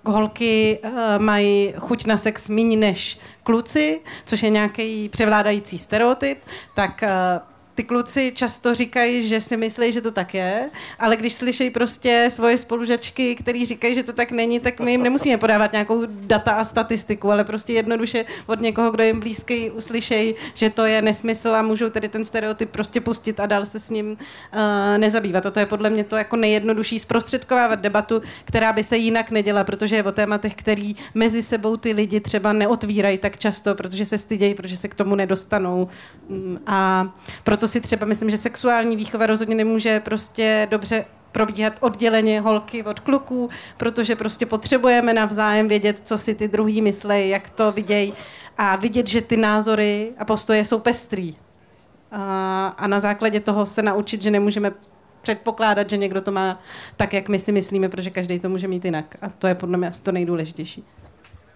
uh, 0.05 0.14
holky 0.14 0.79
uh, 0.85 0.90
mají 1.18 1.74
chuť 1.79 2.07
na 2.07 2.16
sex 2.16 2.48
méně 2.48 2.77
než 2.77 3.18
kluci, 3.42 4.01
což 4.24 4.42
je 4.42 4.51
nějaký 4.51 5.09
převládající 5.09 5.79
stereotyp, 5.79 6.38
tak 6.74 7.05
ty 7.78 7.84
kluci 7.84 8.32
často 8.34 8.74
říkají, 8.74 9.28
že 9.28 9.40
si 9.40 9.56
myslí, 9.56 9.92
že 9.92 10.00
to 10.00 10.10
tak 10.10 10.34
je, 10.34 10.70
ale 10.98 11.16
když 11.16 11.34
slyší 11.34 11.70
prostě 11.70 12.28
svoje 12.32 12.58
spolužačky, 12.58 13.34
který 13.34 13.66
říkají, 13.66 13.94
že 13.94 14.02
to 14.02 14.12
tak 14.12 14.30
není, 14.30 14.60
tak 14.60 14.80
my 14.80 14.90
jim 14.90 15.02
nemusíme 15.02 15.36
podávat 15.36 15.72
nějakou 15.72 16.06
data 16.06 16.52
a 16.52 16.64
statistiku, 16.64 17.30
ale 17.30 17.44
prostě 17.44 17.72
jednoduše 17.72 18.24
od 18.46 18.60
někoho, 18.60 18.90
kdo 18.90 19.02
jim 19.02 19.20
blízký, 19.20 19.70
uslyšejí, 19.70 20.34
že 20.54 20.70
to 20.70 20.84
je 20.84 21.02
nesmysl 21.02 21.48
a 21.48 21.62
můžou 21.62 21.90
tedy 21.90 22.08
ten 22.08 22.24
stereotyp 22.24 22.70
prostě 22.70 23.00
pustit 23.00 23.40
a 23.40 23.46
dál 23.46 23.66
se 23.66 23.80
s 23.80 23.90
ním 23.90 24.10
uh, 24.10 24.98
nezabývat. 24.98 25.42
Toto 25.42 25.60
je 25.60 25.66
podle 25.66 25.90
mě 25.90 26.04
to 26.04 26.16
jako 26.16 26.36
nejjednodušší 26.36 26.98
zprostředkovávat 26.98 27.80
debatu, 27.80 28.22
která 28.44 28.72
by 28.72 28.84
se 28.84 28.96
jinak 28.96 29.30
neděla, 29.30 29.64
protože 29.64 29.96
je 29.96 30.04
o 30.04 30.12
tématech, 30.12 30.54
který 30.54 30.94
mezi 31.14 31.42
sebou 31.42 31.76
ty 31.76 31.92
lidi 31.92 32.20
třeba 32.20 32.52
neotvírají 32.52 33.18
tak 33.18 33.38
často, 33.38 33.74
protože 33.74 34.04
se 34.04 34.18
stydějí, 34.18 34.54
protože 34.54 34.76
se 34.76 34.88
k 34.88 34.94
tomu 34.94 35.14
nedostanou. 35.14 35.88
Mm, 36.28 36.58
A 36.66 37.08
proto 37.44 37.67
si 37.68 37.81
třeba 37.81 38.07
myslím, 38.07 38.31
že 38.31 38.37
sexuální 38.38 38.96
výchova 38.96 39.26
rozhodně 39.26 39.54
nemůže 39.54 40.00
prostě 40.00 40.68
dobře 40.70 41.04
probíhat 41.33 41.72
odděleně 41.81 42.40
holky 42.40 42.85
od 42.85 43.00
kluků, 43.00 43.48
protože 43.76 44.16
prostě 44.16 44.46
potřebujeme 44.46 45.14
navzájem 45.14 45.68
vědět, 45.68 46.00
co 46.04 46.18
si 46.18 46.35
ty 46.35 46.48
druhý 46.48 46.83
myslejí, 46.83 47.31
jak 47.31 47.50
to 47.50 47.72
vidějí 47.72 48.12
a 48.59 48.76
vidět, 48.76 49.07
že 49.07 49.20
ty 49.20 49.37
názory 49.37 50.12
a 50.18 50.24
postoje 50.24 50.64
jsou 50.64 50.78
pestrý. 50.78 51.37
A, 52.12 52.66
a 52.78 52.87
na 52.87 53.00
základě 53.00 53.40
toho 53.40 53.66
se 53.66 53.83
naučit, 53.83 54.22
že 54.22 54.31
nemůžeme 54.31 54.72
předpokládat, 55.22 55.90
že 55.90 55.96
někdo 55.96 56.20
to 56.20 56.33
má 56.33 56.61
tak, 56.96 57.12
jak 57.12 57.28
my 57.28 57.38
si 57.38 57.52
myslíme, 57.52 57.88
protože 57.88 58.11
každý 58.11 58.38
to 58.38 58.48
může 58.48 58.68
mít 58.68 58.85
jinak. 58.85 59.16
A 59.22 59.28
to 59.28 59.46
je 59.46 59.54
podle 59.54 59.78
mě 59.78 59.88
asi 59.88 60.02
to 60.02 60.12
nejdůležitější. 60.12 60.85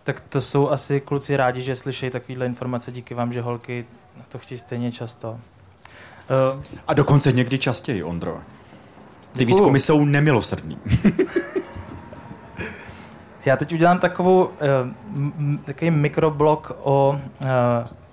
Tak 0.05 0.21
to 0.21 0.41
jsou 0.41 0.69
asi 0.69 1.01
kluci 1.01 1.37
rádi, 1.37 1.63
že 1.63 1.77
slyšejí 1.77 2.11
takovéhle 2.11 2.47
informace 2.47 2.93
díky 2.93 3.15
vám, 3.15 3.33
že 3.33 3.41
holky 3.41 3.87
to 4.29 4.39
chtějí 4.39 4.59
stejně 4.59 4.93
často. 4.93 5.41
Uh, 6.57 6.63
A 6.89 6.95
dokonce 6.95 7.33
někdy 7.33 7.59
častěji, 7.59 8.03
Ondro. 8.03 8.35
Ty 9.33 9.39
Děkuju. 9.39 9.47
výzkumy 9.47 9.81
jsou 9.81 10.05
nemilosrdný. 10.05 10.79
Já 13.45 13.57
teď 13.57 13.73
udělám 13.73 13.99
takovou, 13.99 14.51
m- 15.15 15.59
takový 15.65 15.91
mikroblok 15.91 16.73
o 16.83 17.21
uh, 17.45 17.49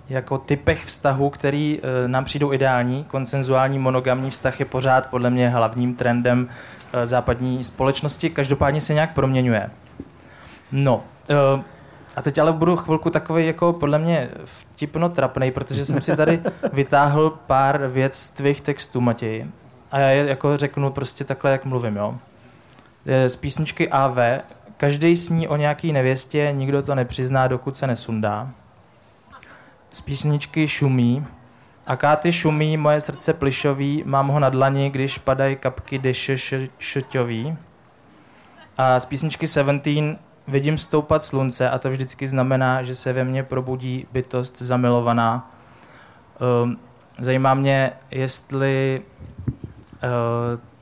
jako 0.09 0.37
typech 0.37 0.85
vztahu, 0.85 1.29
který 1.29 1.79
nám 2.07 2.25
přijdou 2.25 2.53
ideální. 2.53 3.03
Konsenzuální 3.03 3.79
monogamní 3.79 4.29
vztah 4.29 4.59
je 4.59 4.65
pořád 4.65 5.07
podle 5.09 5.29
mě 5.29 5.49
hlavním 5.49 5.95
trendem 5.95 6.47
západní 7.03 7.63
společnosti, 7.63 8.29
každopádně 8.29 8.81
se 8.81 8.93
nějak 8.93 9.13
proměňuje. 9.13 9.69
No, 10.71 11.03
a 12.19 12.21
teď 12.21 12.37
ale 12.37 12.53
budu 12.53 12.75
chvilku 12.75 13.09
takový 13.09 13.45
jako 13.45 13.73
podle 13.73 13.99
mě 13.99 14.29
vtipno 14.45 15.09
trapnej, 15.09 15.51
protože 15.51 15.85
jsem 15.85 16.01
si 16.01 16.17
tady 16.17 16.41
vytáhl 16.73 17.29
pár 17.29 17.87
věc 17.87 18.15
z 18.15 18.29
tvých 18.29 18.61
textů, 18.61 19.01
Matěj. 19.01 19.45
A 19.91 19.99
já 19.99 20.09
je 20.09 20.29
jako 20.29 20.57
řeknu 20.57 20.91
prostě 20.91 21.23
takhle, 21.23 21.51
jak 21.51 21.65
mluvím, 21.65 21.95
jo. 21.95 22.15
Z 23.27 23.35
písničky 23.35 23.89
AV, 23.89 24.17
každý 24.77 25.15
sní 25.15 25.47
o 25.47 25.55
nějaký 25.55 25.93
nevěstě, 25.93 26.49
nikdo 26.55 26.81
to 26.81 26.95
nepřizná, 26.95 27.47
dokud 27.47 27.77
se 27.77 27.87
nesundá. 27.87 28.49
Z 29.91 30.01
písničky 30.01 30.67
šumí, 30.67 31.25
a 31.87 31.95
káty 31.95 32.31
šumí, 32.31 32.77
moje 32.77 33.01
srdce 33.01 33.33
plišový, 33.33 34.03
mám 34.05 34.27
ho 34.27 34.39
na 34.39 34.49
dlani, 34.49 34.89
když 34.89 35.17
padají 35.17 35.55
kapky 35.55 35.97
dešešťový. 35.97 37.57
A 38.77 38.99
z 38.99 39.05
písničky 39.05 39.47
Seventeen 39.47 40.17
vidím 40.49 40.77
stoupat 40.77 41.23
slunce 41.23 41.69
a 41.69 41.79
to 41.79 41.89
vždycky 41.89 42.27
znamená, 42.27 42.83
že 42.83 42.95
se 42.95 43.13
ve 43.13 43.23
mně 43.23 43.43
probudí 43.43 44.05
bytost 44.11 44.61
zamilovaná. 44.61 45.51
Um, 46.63 46.77
zajímá 47.19 47.53
mě, 47.53 47.91
jestli 48.11 49.01
uh, 50.03 50.09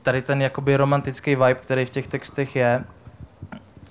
tady 0.02 0.22
ten 0.22 0.42
jakoby 0.42 0.76
romantický 0.76 1.30
vibe, 1.30 1.54
který 1.54 1.84
v 1.84 1.90
těch 1.90 2.06
textech 2.06 2.56
je, 2.56 2.84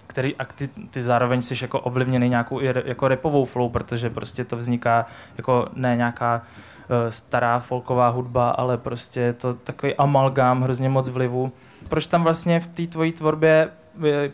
který, 0.08 0.36
a 0.36 0.46
ty, 0.46 0.68
ty 0.68 1.04
zároveň 1.04 1.42
jsi 1.42 1.56
jako 1.62 1.80
ovlivněný 1.80 2.30
nějakou 2.30 2.60
jako 2.60 3.08
repovou 3.08 3.46
flow, 3.46 3.70
protože 3.70 4.10
prostě 4.10 4.46
to 4.46 4.58
vzniká 4.58 5.06
jako 5.38 5.68
ne 5.74 5.96
nějaká 5.96 6.42
uh, 6.42 7.10
stará 7.10 7.60
folková 7.60 8.08
hudba, 8.08 8.50
ale 8.50 8.78
prostě 8.78 9.20
je 9.20 9.34
to 9.34 9.54
takový 9.54 9.96
amalgám, 9.96 10.62
hrozně 10.62 10.90
moc 10.90 11.10
vlivu. 11.10 11.52
Proč 11.90 12.08
tam 12.08 12.24
vlastně 12.24 12.60
v 12.60 12.68
té 12.68 12.88
tvojí 12.88 13.12
tvorbě 13.12 13.70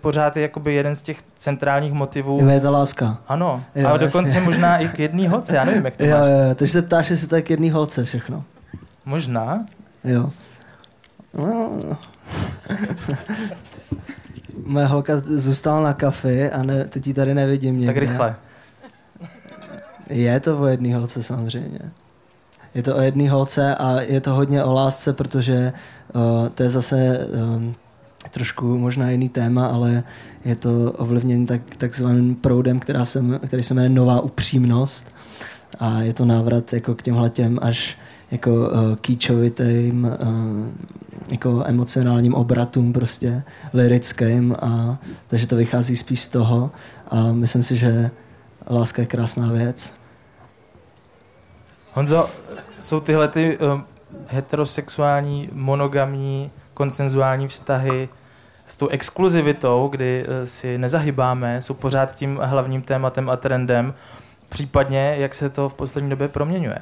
pořád 0.01 0.37
je 0.37 0.41
jakoby 0.41 0.73
jeden 0.73 0.95
z 0.95 1.01
těch 1.01 1.17
centrálních 1.35 1.93
motivů. 1.93 2.49
Je 2.49 2.59
to 2.59 2.71
láska. 2.71 3.17
Ano, 3.27 3.63
jo, 3.75 3.87
a 3.87 3.97
dokonce 3.97 4.29
jasně. 4.29 4.45
možná 4.45 4.77
i 4.77 4.87
k 4.87 4.99
jedné 4.99 5.29
holce, 5.29 5.55
já 5.55 5.65
nevím, 5.65 5.85
jak 5.85 5.97
to 5.97 6.05
jo, 6.05 6.17
máš. 6.17 6.27
Jo, 6.27 6.55
takže 6.55 6.73
se 6.73 6.81
ptáš, 6.81 7.09
jestli 7.09 7.27
to 7.27 7.35
je 7.35 7.41
k 7.41 7.49
jedné 7.49 7.71
holce 7.71 8.05
všechno. 8.05 8.43
Možná. 9.05 9.65
Jo. 10.03 10.29
No. 11.33 11.71
Moje 14.65 14.85
holka 14.85 15.13
zůstala 15.17 15.83
na 15.83 15.93
kafi 15.93 16.51
a 16.51 16.63
ne, 16.63 16.85
teď 16.85 17.07
ji 17.07 17.13
tady 17.13 17.33
nevidím 17.33 17.79
někde. 17.79 17.93
Tak 17.93 17.97
rychle. 17.97 18.35
Je 20.09 20.39
to 20.39 20.59
o 20.59 20.65
jedné 20.65 20.95
holce 20.95 21.23
samozřejmě. 21.23 21.79
Je 22.73 22.83
to 22.83 22.95
o 22.95 23.01
jedné 23.01 23.29
holce 23.29 23.75
a 23.75 24.01
je 24.01 24.21
to 24.21 24.33
hodně 24.33 24.63
o 24.63 24.73
lásce, 24.73 25.13
protože 25.13 25.73
uh, 26.13 26.49
to 26.49 26.63
je 26.63 26.69
zase 26.69 27.27
um, 27.27 27.75
trošku 28.29 28.77
možná 28.77 29.09
jiný 29.09 29.29
téma, 29.29 29.65
ale 29.65 30.03
je 30.45 30.55
to 30.55 30.91
ovlivněn 30.91 31.45
tak, 31.45 31.61
takzvaným 31.77 32.35
proudem, 32.35 32.79
která 32.79 33.05
se, 33.05 33.23
který 33.47 33.63
se 33.63 33.73
jmenuje 33.73 33.89
Nová 33.89 34.21
upřímnost 34.21 35.15
a 35.79 36.01
je 36.01 36.13
to 36.13 36.25
návrat 36.25 36.73
jako 36.73 36.95
k 36.95 37.01
těmhle 37.01 37.29
těm 37.29 37.59
až 37.61 37.97
jako 38.31 38.51
uh, 38.51 38.95
kýčovitým 38.95 40.03
uh, 40.03 40.67
jako 41.31 41.63
emocionálním 41.65 42.33
obratům 42.33 42.93
prostě 42.93 43.43
lirickým 43.73 44.55
a 44.61 44.97
takže 45.27 45.47
to 45.47 45.55
vychází 45.55 45.95
spíš 45.95 46.21
z 46.21 46.29
toho 46.29 46.71
a 47.07 47.31
myslím 47.31 47.63
si, 47.63 47.77
že 47.77 48.11
láska 48.69 49.01
je 49.01 49.05
krásná 49.05 49.51
věc. 49.51 49.93
Honzo, 51.93 52.29
jsou 52.79 52.99
tyhle 52.99 53.27
ty 53.27 53.57
uh, 53.57 53.81
heterosexuální, 54.27 55.49
monogamní 55.51 56.51
konsenzuální 56.73 57.47
vztahy 57.47 58.09
s 58.67 58.77
tou 58.77 58.87
exkluzivitou, 58.87 59.87
kdy 59.87 60.25
eh, 60.27 60.47
si 60.47 60.77
nezahybáme, 60.77 61.61
jsou 61.61 61.73
pořád 61.73 62.15
tím 62.15 62.39
hlavním 62.43 62.81
tématem 62.81 63.29
a 63.29 63.37
trendem, 63.37 63.93
případně 64.49 65.15
jak 65.17 65.35
se 65.35 65.49
to 65.49 65.69
v 65.69 65.73
poslední 65.73 66.09
době 66.09 66.27
proměňuje. 66.27 66.77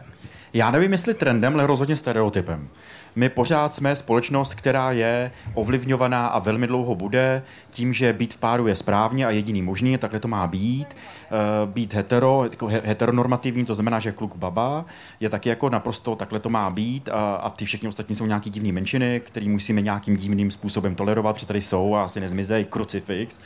Já 0.53 0.71
nevím, 0.71 0.91
jestli 0.91 1.13
trendem, 1.13 1.53
ale 1.53 1.67
rozhodně 1.67 1.95
stereotypem. 1.95 2.67
My 3.15 3.29
pořád 3.29 3.75
jsme 3.75 3.95
společnost, 3.95 4.53
která 4.53 4.91
je 4.91 5.31
ovlivňovaná 5.53 6.27
a 6.27 6.39
velmi 6.39 6.67
dlouho 6.67 6.95
bude 6.95 7.43
tím, 7.69 7.93
že 7.93 8.13
být 8.13 8.33
v 8.33 8.37
páru 8.37 8.67
je 8.67 8.75
správně 8.75 9.25
a 9.25 9.31
jediný 9.31 9.61
možný, 9.61 9.97
takhle 9.97 10.19
to 10.19 10.27
má 10.27 10.47
být. 10.47 10.87
Eh, 11.31 11.65
být 11.65 11.93
hetero, 11.93 12.43
jako 12.43 12.67
heteronormativní, 12.67 13.65
to 13.65 13.75
znamená, 13.75 13.99
že 13.99 14.11
kluk 14.11 14.35
baba 14.35 14.85
je 15.19 15.29
taky 15.29 15.49
jako 15.49 15.69
naprosto 15.69 16.15
takhle 16.15 16.39
to 16.39 16.49
má 16.49 16.69
být 16.69 17.09
a, 17.09 17.35
a 17.35 17.49
ty 17.49 17.65
všechny 17.65 17.89
ostatní 17.89 18.15
jsou 18.15 18.25
nějaký 18.25 18.49
divný 18.49 18.71
menšiny, 18.71 19.21
který 19.25 19.49
musíme 19.49 19.81
nějakým 19.81 20.15
divným 20.15 20.51
způsobem 20.51 20.95
tolerovat, 20.95 21.35
protože 21.35 21.47
tady 21.47 21.61
jsou 21.61 21.95
a 21.95 22.03
asi 22.03 22.19
nezmizejí, 22.19 22.65
krucifix. 22.65 23.39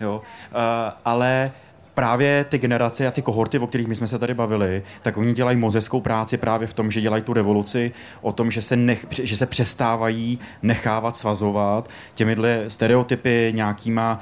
Jo. 0.00 0.16
Uh, 0.16 0.92
ale 1.04 1.52
právě 2.00 2.44
ty 2.48 2.58
generace 2.58 3.06
a 3.06 3.10
ty 3.10 3.22
kohorty, 3.22 3.58
o 3.58 3.66
kterých 3.66 3.86
my 3.86 3.96
jsme 3.96 4.08
se 4.08 4.18
tady 4.18 4.34
bavili, 4.34 4.82
tak 5.02 5.16
oni 5.16 5.34
dělají 5.34 5.56
mozeckou 5.56 6.00
práci 6.00 6.36
právě 6.36 6.66
v 6.66 6.74
tom, 6.74 6.90
že 6.90 7.00
dělají 7.00 7.22
tu 7.22 7.32
revoluci 7.32 7.92
o 8.20 8.32
tom, 8.32 8.50
že 8.50 8.62
se, 8.62 8.76
nech, 8.76 9.06
že 9.22 9.36
se 9.36 9.46
přestávají 9.46 10.38
nechávat 10.62 11.16
svazovat 11.16 11.88
těmihle 12.14 12.64
stereotypy 12.68 13.52
nějakýma 13.56 14.18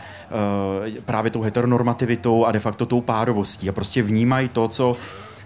uh, 0.91 0.95
právě 1.05 1.31
tou 1.31 1.43
heteronormativitou 1.43 2.45
a 2.45 2.53
de 2.53 2.61
facto 2.61 2.87
tou 2.87 3.01
párovostí 3.01 3.69
a 3.69 3.73
prostě 3.73 4.03
vnímají 4.03 4.49
to, 4.49 4.69
co 4.69 4.97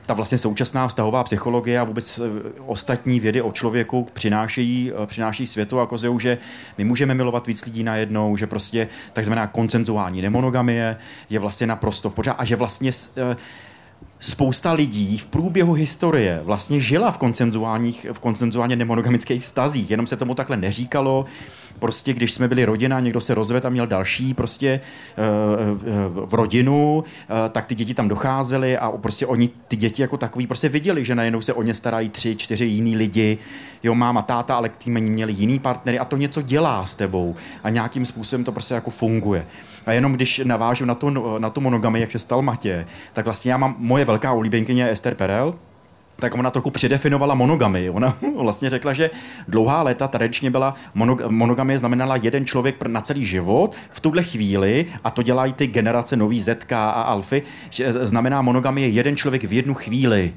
ta 0.07 0.15
vlastně 0.15 0.39
současná 0.39 0.89
vztahová 0.89 1.25
psychologie 1.25 1.81
a 1.81 1.85
vůbec 1.85 2.19
eh, 2.19 2.51
ostatní 2.67 3.21
vědy 3.21 3.43
o 3.43 3.53
člověku 3.53 4.07
přinášejí, 4.13 4.93
eh, 5.03 5.07
přináší 5.07 5.47
světu 5.47 5.81
a 5.81 5.87
kozeu, 5.87 6.19
že 6.19 6.39
my 6.79 6.85
můžeme 6.85 7.15
milovat 7.15 7.47
víc 7.47 7.65
lidí 7.65 7.83
najednou, 7.83 8.37
že 8.37 8.47
prostě 8.47 8.89
takzvaná 9.13 9.47
koncenzuální 9.47 10.23
nemonogamie 10.23 10.97
je 11.31 11.39
vlastně 11.39 11.67
naprosto 11.67 12.11
v 12.11 12.15
pořád 12.15 12.33
a 12.33 12.45
že 12.45 12.57
vlastně 12.57 12.91
uh, 13.17 13.37
spousta 14.23 14.73
lidí 14.73 15.19
v 15.19 15.27
průběhu 15.27 15.73
historie 15.73 16.41
vlastně 16.45 16.81
žila 16.81 17.11
v 17.11 17.19
koncenzuálních, 17.19 18.07
v 18.13 18.19
koncenzuálně 18.19 18.77
nemonogamických 18.77 19.43
vztazích, 19.43 19.91
jenom 19.91 20.07
se 20.07 20.17
tomu 20.17 20.35
takhle 20.35 20.57
neříkalo. 20.57 21.25
Prostě 21.79 22.13
když 22.13 22.35
jsme 22.35 22.49
byli 22.49 22.65
rodina, 22.65 23.01
někdo 23.01 23.21
se 23.21 23.35
rozvedl 23.35 23.67
a 23.67 23.71
měl 23.71 23.87
další 23.87 24.35
prostě 24.35 24.81
uh, 25.19 26.23
uh, 26.23 26.29
rodinu, 26.33 27.05
uh, 27.05 27.37
tak 27.53 27.67
ty 27.67 27.75
děti 27.75 27.95
tam 27.95 28.09
docházely 28.09 28.79
a 28.79 28.91
prostě 28.91 29.27
oni 29.27 29.51
ty 29.69 29.77
děti 29.77 30.03
jako 30.03 30.17
takový 30.17 30.47
prostě 30.47 30.69
viděli, 30.69 31.05
že 31.05 31.15
najednou 31.15 31.41
se 31.41 31.53
o 31.53 31.63
ně 31.63 31.75
starají 31.75 32.09
tři, 32.09 32.37
čtyři 32.37 32.65
jiní 32.65 32.97
lidi, 32.97 33.39
jo, 33.83 33.95
máma, 33.95 34.23
táta, 34.23 34.57
ale 34.57 34.69
k 34.69 34.87
měli 34.87 35.33
jiný 35.33 35.59
partnery 35.59 35.99
a 35.99 36.05
to 36.05 36.17
něco 36.17 36.43
dělá 36.43 36.85
s 36.85 36.95
tebou 36.95 37.35
a 37.65 37.71
nějakým 37.71 38.07
způsobem 38.07 38.45
to 38.45 38.53
prostě 38.53 38.75
jako 38.75 38.91
funguje. 38.91 39.47
A 39.87 39.93
jenom 39.93 40.13
když 40.13 40.39
navážu 40.45 40.85
na 40.85 40.95
tu, 40.95 41.39
na 41.39 41.51
tu 41.51 41.61
monogamy, 41.61 42.01
jak 42.01 42.13
se 42.13 42.19
stal 42.19 42.43
Matě, 42.43 42.87
tak 43.13 43.25
vlastně 43.25 43.53
já 43.53 43.57
mám 43.57 43.75
moje 43.79 44.05
velká 44.05 44.33
oblíbenkyně 44.33 44.91
Esther 44.91 45.15
Perel, 45.15 45.55
tak 46.23 46.35
ona 46.35 46.51
trochu 46.51 46.71
předefinovala 46.71 47.35
monogamy. 47.35 47.91
Ona 47.91 48.17
vlastně 48.37 48.71
řekla, 48.71 48.93
že 48.93 49.11
dlouhá 49.49 49.83
léta 49.83 50.09
tradičně 50.09 50.51
byla 50.51 50.75
monog- 50.97 51.31
monogamie 51.31 51.79
znamenala 51.79 52.17
jeden 52.17 52.47
člověk 52.47 52.83
na 52.83 53.01
celý 53.01 53.27
život 53.27 53.77
v 53.91 54.01
tuhle 54.01 54.23
chvíli, 54.23 54.87
a 55.05 55.11
to 55.11 55.23
dělají 55.23 55.53
ty 55.53 55.67
generace 55.67 56.17
nový 56.17 56.41
ZK 56.41 56.73
a 56.73 56.91
Alfy, 56.91 57.43
že 57.71 57.93
znamená 57.93 58.43
monogamie 58.43 58.89
jeden 58.89 59.17
člověk 59.17 59.45
v 59.45 59.53
jednu 59.53 59.75
chvíli. 59.75 60.33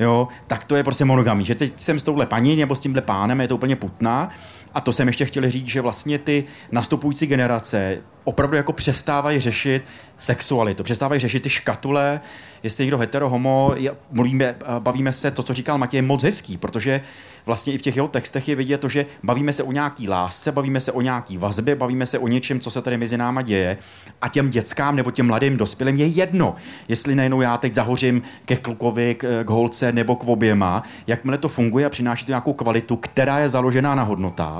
Jo, 0.00 0.28
tak 0.46 0.64
to 0.64 0.76
je 0.76 0.84
prostě 0.84 1.04
monogamí, 1.04 1.44
že 1.44 1.54
teď 1.54 1.72
jsem 1.80 1.98
s 1.98 2.02
touhle 2.02 2.26
paní 2.26 2.56
nebo 2.56 2.74
s 2.74 2.78
tímhle 2.78 3.02
pánem, 3.02 3.40
je 3.40 3.48
to 3.48 3.54
úplně 3.54 3.76
putná. 3.76 4.30
A 4.74 4.80
to 4.80 4.92
jsem 4.92 5.06
ještě 5.06 5.24
chtěl 5.24 5.50
říct, 5.50 5.66
že 5.66 5.80
vlastně 5.80 6.18
ty 6.18 6.44
nastupující 6.72 7.26
generace 7.26 7.98
opravdu 8.24 8.56
jako 8.56 8.72
přestávají 8.72 9.40
řešit 9.40 9.82
sexualitu, 10.18 10.82
přestávají 10.82 11.20
řešit 11.20 11.42
ty 11.42 11.50
škatule, 11.50 12.20
jestli 12.62 12.84
někdo 12.84 12.98
hetero, 12.98 13.28
homo, 13.28 13.74
mluvíme, 14.10 14.54
bavíme 14.78 15.12
se, 15.12 15.30
to, 15.30 15.42
co 15.42 15.52
říkal 15.52 15.78
Matěj, 15.78 15.98
je 15.98 16.02
moc 16.02 16.22
hezký, 16.22 16.56
protože 16.56 17.00
vlastně 17.46 17.72
i 17.72 17.78
v 17.78 17.82
těch 17.82 17.96
jeho 17.96 18.08
textech 18.08 18.48
je 18.48 18.54
vidět 18.54 18.78
to, 18.78 18.88
že 18.88 19.06
bavíme 19.22 19.52
se 19.52 19.62
o 19.62 19.72
nějaký 19.72 20.08
lásce, 20.08 20.52
bavíme 20.52 20.80
se 20.80 20.92
o 20.92 21.00
nějaký 21.00 21.38
vazbě, 21.38 21.74
bavíme 21.74 22.06
se 22.06 22.18
o 22.18 22.28
něčem, 22.28 22.60
co 22.60 22.70
se 22.70 22.82
tady 22.82 22.96
mezi 22.96 23.16
náma 23.16 23.42
děje. 23.42 23.76
A 24.22 24.28
těm 24.28 24.50
dětskám 24.50 24.96
nebo 24.96 25.10
těm 25.10 25.26
mladým 25.26 25.56
dospělým 25.56 25.96
je 25.96 26.06
jedno, 26.06 26.54
jestli 26.88 27.14
najednou 27.14 27.40
já 27.40 27.56
teď 27.56 27.74
zahořím 27.74 28.22
ke 28.44 28.56
klukovi, 28.56 29.14
k, 29.14 29.44
k 29.44 29.50
holce 29.50 29.92
nebo 29.92 30.16
k 30.16 30.24
oběma, 30.24 30.82
jakmile 31.06 31.38
to 31.38 31.48
funguje 31.48 31.86
a 31.86 31.90
přináší 31.90 32.24
to 32.26 32.30
nějakou 32.32 32.52
kvalitu, 32.52 32.96
která 32.96 33.38
je 33.38 33.48
založená 33.48 33.94
na 33.94 34.02
hodnotách, 34.02 34.59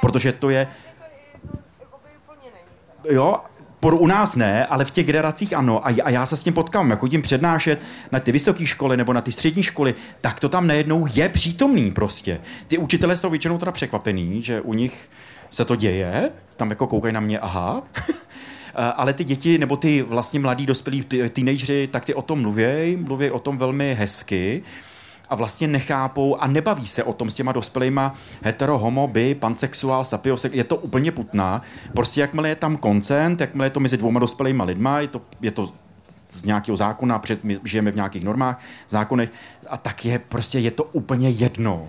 protože 0.00 0.32
to 0.32 0.50
je 0.50 0.68
jo, 3.10 3.36
por 3.80 3.94
u 3.94 4.06
nás 4.06 4.36
ne, 4.36 4.66
ale 4.66 4.84
v 4.84 4.90
těch 4.90 5.06
generacích 5.06 5.54
ano. 5.54 5.86
A, 5.86 5.94
a 6.04 6.10
já 6.10 6.26
se 6.26 6.36
s 6.36 6.44
tím 6.44 6.54
potkám, 6.54 6.90
jako 6.90 7.08
tím 7.08 7.22
přednášet 7.22 7.80
na 8.12 8.20
ty 8.20 8.32
vysoké 8.32 8.66
školy 8.66 8.96
nebo 8.96 9.12
na 9.12 9.20
ty 9.20 9.32
střední 9.32 9.62
školy, 9.62 9.94
tak 10.20 10.40
to 10.40 10.48
tam 10.48 10.66
najednou 10.66 11.06
je 11.14 11.28
přítomný 11.28 11.90
prostě. 11.90 12.40
Ty 12.68 12.78
učitelé 12.78 13.16
jsou 13.16 13.30
většinou 13.30 13.58
teda 13.58 13.72
překvapený, 13.72 14.42
že 14.42 14.60
u 14.60 14.74
nich 14.74 15.10
se 15.50 15.64
to 15.64 15.76
děje, 15.76 16.30
tam 16.56 16.70
jako 16.70 16.86
koukají 16.86 17.14
na 17.14 17.20
mě, 17.20 17.38
aha. 17.38 17.82
ale 18.96 19.12
ty 19.12 19.24
děti 19.24 19.58
nebo 19.58 19.76
ty 19.76 20.02
vlastně 20.02 20.40
mladí 20.40 20.66
dospělí 20.66 21.02
ty, 21.02 21.30
teenageři, 21.30 21.88
tak 21.92 22.04
ty 22.04 22.14
o 22.14 22.22
tom 22.22 22.40
mluví, 22.40 22.96
mluví 22.96 23.30
o 23.30 23.38
tom 23.38 23.58
velmi 23.58 23.94
hezky 23.94 24.62
a 25.32 25.34
vlastně 25.34 25.68
nechápou 25.68 26.36
a 26.36 26.46
nebaví 26.46 26.86
se 26.86 27.04
o 27.04 27.12
tom 27.12 27.30
s 27.30 27.34
těma 27.34 27.52
dospělýma 27.52 28.14
hetero, 28.42 28.78
homo, 28.78 29.08
bi, 29.08 29.34
pansexuál, 29.34 30.04
sapiosek, 30.04 30.54
je 30.54 30.64
to 30.64 30.76
úplně 30.76 31.12
putná. 31.12 31.62
Prostě 31.94 32.20
jakmile 32.20 32.48
je 32.48 32.56
tam 32.56 32.76
koncent, 32.76 33.40
jakmile 33.40 33.66
je 33.66 33.70
to 33.70 33.80
mezi 33.80 33.96
dvouma 33.96 34.20
dospělýma 34.20 34.64
lidma, 34.64 35.00
je 35.00 35.08
to, 35.08 35.22
je 35.40 35.50
to 35.50 35.72
z 36.28 36.44
nějakého 36.44 36.76
zákona, 36.76 37.18
před, 37.18 37.44
my 37.44 37.60
žijeme 37.64 37.90
v 37.90 37.94
nějakých 37.94 38.24
normách, 38.24 38.60
zákonech, 38.88 39.32
a 39.70 39.76
tak 39.76 40.04
je 40.04 40.18
prostě 40.18 40.58
je 40.58 40.70
to 40.70 40.84
úplně 40.84 41.30
jedno, 41.30 41.88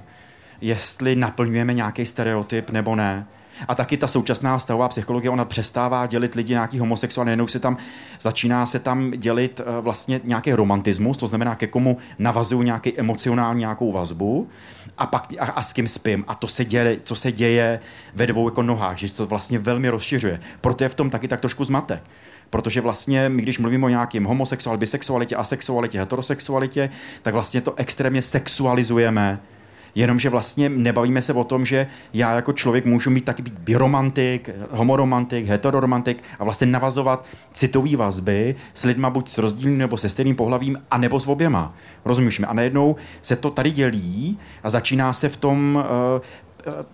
jestli 0.61 1.15
naplňujeme 1.15 1.73
nějaký 1.73 2.05
stereotyp 2.05 2.69
nebo 2.69 2.95
ne. 2.95 3.27
A 3.67 3.75
taky 3.75 3.97
ta 3.97 4.07
současná 4.07 4.57
vztahová 4.57 4.89
psychologie, 4.89 5.31
ona 5.31 5.45
přestává 5.45 6.05
dělit 6.05 6.35
lidi 6.35 6.53
nějaký 6.53 6.79
homosexuál, 6.79 7.25
najednou 7.25 7.47
se 7.47 7.59
tam 7.59 7.77
začíná 8.21 8.65
se 8.65 8.79
tam 8.79 9.11
dělit 9.11 9.59
uh, 9.59 9.83
vlastně 9.83 10.21
nějaký 10.23 10.53
romantismus, 10.53 11.17
to 11.17 11.27
znamená, 11.27 11.55
ke 11.55 11.67
komu 11.67 11.97
navazuju 12.19 12.61
nějaký 12.61 12.99
emocionální 12.99 13.59
nějakou 13.59 13.91
vazbu 13.91 14.47
a 14.97 15.07
pak 15.07 15.33
a, 15.39 15.45
a 15.45 15.61
s 15.61 15.73
kým 15.73 15.87
spím. 15.87 16.25
A 16.27 16.35
to 16.35 16.47
se 16.47 16.65
děje, 16.65 16.97
co 17.03 17.15
se 17.15 17.31
děje 17.31 17.79
ve 18.15 18.27
dvou 18.27 18.47
jako 18.47 18.63
nohách, 18.63 18.97
že 18.97 19.09
se 19.09 19.17
to 19.17 19.25
vlastně 19.25 19.59
velmi 19.59 19.89
rozšiřuje. 19.89 20.39
Proto 20.61 20.83
je 20.83 20.89
v 20.89 20.95
tom 20.95 21.09
taky 21.09 21.27
tak 21.27 21.39
trošku 21.39 21.63
zmatek. 21.63 22.03
Protože 22.49 22.81
vlastně 22.81 23.29
my, 23.29 23.41
když 23.41 23.59
mluvíme 23.59 23.85
o 23.85 23.89
nějakém 23.89 24.23
homosexuál, 24.23 24.77
bisexualitě, 24.77 25.35
asexualitě, 25.35 25.99
heterosexualitě, 25.99 26.89
tak 27.21 27.33
vlastně 27.33 27.61
to 27.61 27.73
extrémně 27.77 28.21
sexualizujeme 28.21 29.39
Jenomže 29.95 30.29
vlastně 30.29 30.69
nebavíme 30.69 31.21
se 31.21 31.33
o 31.33 31.43
tom, 31.43 31.65
že 31.65 31.87
já 32.13 32.35
jako 32.35 32.53
člověk 32.53 32.85
můžu 32.85 33.09
mít 33.09 33.25
taky 33.25 33.41
být 33.41 33.53
biromantik, 33.53 34.49
homoromantik, 34.71 35.45
heteroromantik 35.45 36.23
a 36.39 36.43
vlastně 36.43 36.67
navazovat 36.67 37.25
citové 37.53 37.95
vazby 37.95 38.55
s 38.73 38.83
lidma 38.83 39.09
buď 39.09 39.29
s 39.29 39.37
rozdílným 39.37 39.77
nebo 39.77 39.97
se 39.97 40.09
stejným 40.09 40.35
pohlavím, 40.35 40.81
a 40.91 40.97
nebo 40.97 41.19
s 41.19 41.27
oběma. 41.27 41.73
Rozumíš 42.05 42.39
mi? 42.39 42.45
A 42.45 42.53
najednou 42.53 42.95
se 43.21 43.35
to 43.35 43.51
tady 43.51 43.71
dělí 43.71 44.39
a 44.63 44.69
začíná 44.69 45.13
se 45.13 45.29
v 45.29 45.37
tom 45.37 45.75
uh, 45.75 46.73
uh, 46.73 46.85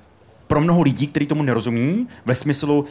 pro 0.48 0.62
mnoho 0.62 0.82
lidí, 0.82 1.08
kteří 1.08 1.26
tomu 1.26 1.44
nerozumí, 1.44 2.08
ve 2.26 2.36
smyslu 2.36 2.80
uh, 2.80 2.86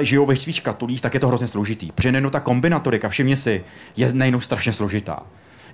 žijou 0.00 0.26
ve 0.26 0.36
svých 0.36 0.56
škatulích, 0.56 1.00
tak 1.00 1.14
je 1.14 1.20
to 1.20 1.28
hrozně 1.28 1.48
složitý. 1.48 1.92
Protože 1.92 2.12
nejenom 2.12 2.30
ta 2.30 2.40
kombinatorika, 2.40 3.08
všimně 3.08 3.36
si, 3.36 3.64
je 3.96 4.12
nejenom 4.12 4.40
strašně 4.40 4.72
složitá. 4.72 5.22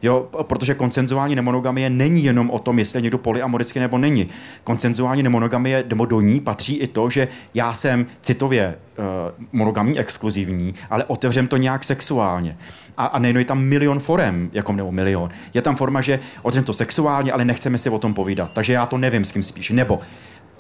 Jo, 0.02 0.28
protože 0.42 0.74
koncenzuální 0.74 1.34
nemonogamie 1.34 1.90
není 1.90 2.24
jenom 2.24 2.50
o 2.50 2.58
tom, 2.58 2.78
jestli 2.78 2.96
je 2.96 3.02
někdo 3.02 3.18
polyamorický 3.18 3.80
nebo 3.80 3.98
není. 3.98 4.28
Koncenzuální 4.64 5.22
nemonogamie, 5.22 5.84
nebo 5.88 6.06
do 6.06 6.20
ní 6.20 6.40
patří 6.40 6.76
i 6.76 6.86
to, 6.86 7.10
že 7.10 7.28
já 7.54 7.74
jsem 7.74 8.06
citově 8.22 8.74
uh, 8.98 9.04
monogamní, 9.52 9.98
exkluzivní, 9.98 10.74
ale 10.90 11.04
otevřem 11.04 11.48
to 11.48 11.56
nějak 11.56 11.84
sexuálně. 11.84 12.56
A, 12.96 13.06
a 13.06 13.18
nejen 13.18 13.36
je 13.36 13.44
tam 13.44 13.62
milion 13.62 14.00
forem, 14.00 14.50
jako 14.52 14.72
nebo 14.72 14.92
milion. 14.92 15.30
Je 15.54 15.62
tam 15.62 15.76
forma, 15.76 16.00
že 16.00 16.20
otevřem 16.42 16.64
to 16.64 16.72
sexuálně, 16.72 17.32
ale 17.32 17.44
nechceme 17.44 17.78
si 17.78 17.90
o 17.90 17.98
tom 17.98 18.14
povídat. 18.14 18.50
Takže 18.52 18.72
já 18.72 18.86
to 18.86 18.98
nevím, 18.98 19.24
s 19.24 19.32
kým 19.32 19.42
spíš. 19.42 19.70
Nebo 19.70 20.00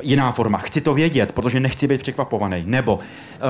jiná 0.02 0.32
forma. 0.32 0.58
Chci 0.58 0.80
to 0.80 0.94
vědět, 0.94 1.32
protože 1.32 1.60
nechci 1.60 1.86
být 1.86 2.00
překvapovaný. 2.00 2.62
Nebo 2.66 2.94
uh, 2.94 3.00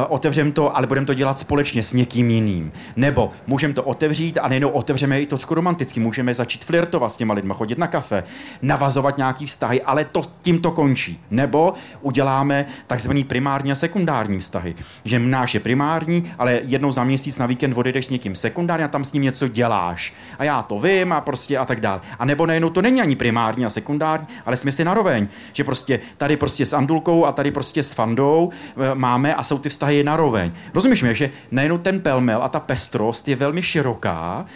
otevřem 0.09 0.53
to, 0.53 0.77
ale 0.77 0.87
budeme 0.87 1.07
to 1.07 1.15
dělat 1.15 1.39
společně 1.39 1.83
s 1.83 1.93
někým 1.93 2.31
jiným. 2.31 2.73
Nebo 2.97 3.31
můžeme 3.47 3.75
to 3.75 3.83
otevřít 3.83 4.39
a 4.39 4.49
nejenom 4.49 4.71
otevřeme 4.75 5.21
i 5.21 5.27
trošku 5.27 5.55
romanticky. 5.55 6.01
Můžeme 6.01 6.35
začít 6.35 6.65
flirtovat 6.65 7.13
s 7.13 7.17
těma 7.17 7.35
lidma, 7.35 7.55
chodit 7.55 7.79
na 7.79 7.87
kafe, 7.87 8.25
navazovat 8.63 9.17
nějaký 9.17 9.47
vztahy, 9.47 9.83
ale 9.83 10.05
to 10.05 10.23
tím 10.43 10.61
to 10.61 10.71
končí. 10.71 11.21
Nebo 11.31 11.75
uděláme 12.01 12.67
takzvaný 12.87 13.25
primární 13.25 13.73
a 13.73 13.75
sekundární 13.75 14.39
vztahy. 14.39 14.75
Že 15.05 15.19
náš 15.19 15.55
je 15.55 15.61
primární, 15.61 16.33
ale 16.39 16.61
jednou 16.65 16.93
za 16.93 17.05
měsíc 17.05 17.39
na 17.39 17.47
víkend 17.47 17.77
odejdeš 17.77 18.07
s 18.07 18.11
někým 18.11 18.35
sekundárně 18.35 18.85
a 18.85 18.89
tam 18.89 19.05
s 19.05 19.13
ním 19.13 19.23
něco 19.23 19.49
děláš. 19.49 20.15
A 20.39 20.45
já 20.45 20.63
to 20.63 20.79
vím 20.79 21.13
a 21.13 21.21
prostě 21.21 21.59
a 21.59 21.65
tak 21.65 21.81
dále. 21.81 22.01
A 22.19 22.25
nebo 22.25 22.47
nejenom 22.47 22.73
to 22.73 22.83
není 22.83 23.01
ani 23.01 23.17
primární 23.17 23.65
a 23.67 23.71
sekundární, 23.71 24.27
ale 24.47 24.57
jsme 24.57 24.73
si 24.73 24.85
naroveň. 24.85 25.29
Že 25.53 25.65
prostě 25.65 26.01
tady 26.17 26.38
prostě 26.39 26.67
s 26.67 26.73
Andulkou 26.73 27.25
a 27.25 27.33
tady 27.33 27.51
prostě 27.51 27.83
s 27.83 27.93
Fandou 27.93 28.51
eh, 28.51 28.95
máme 28.95 29.35
a 29.35 29.43
jsou 29.43 29.59
ty 29.59 29.69
vztahy 29.69 30.05
naroveň. 30.05 30.53
Rozumíš 30.75 31.03
mi, 31.03 31.15
že 31.15 31.31
nejenom 31.51 31.79
ten 31.79 32.01
pelmel 32.01 32.43
a 32.43 32.49
ta 32.49 32.61
pestrost 32.61 33.29
je 33.29 33.37
velmi 33.37 33.63
široká 33.63 34.47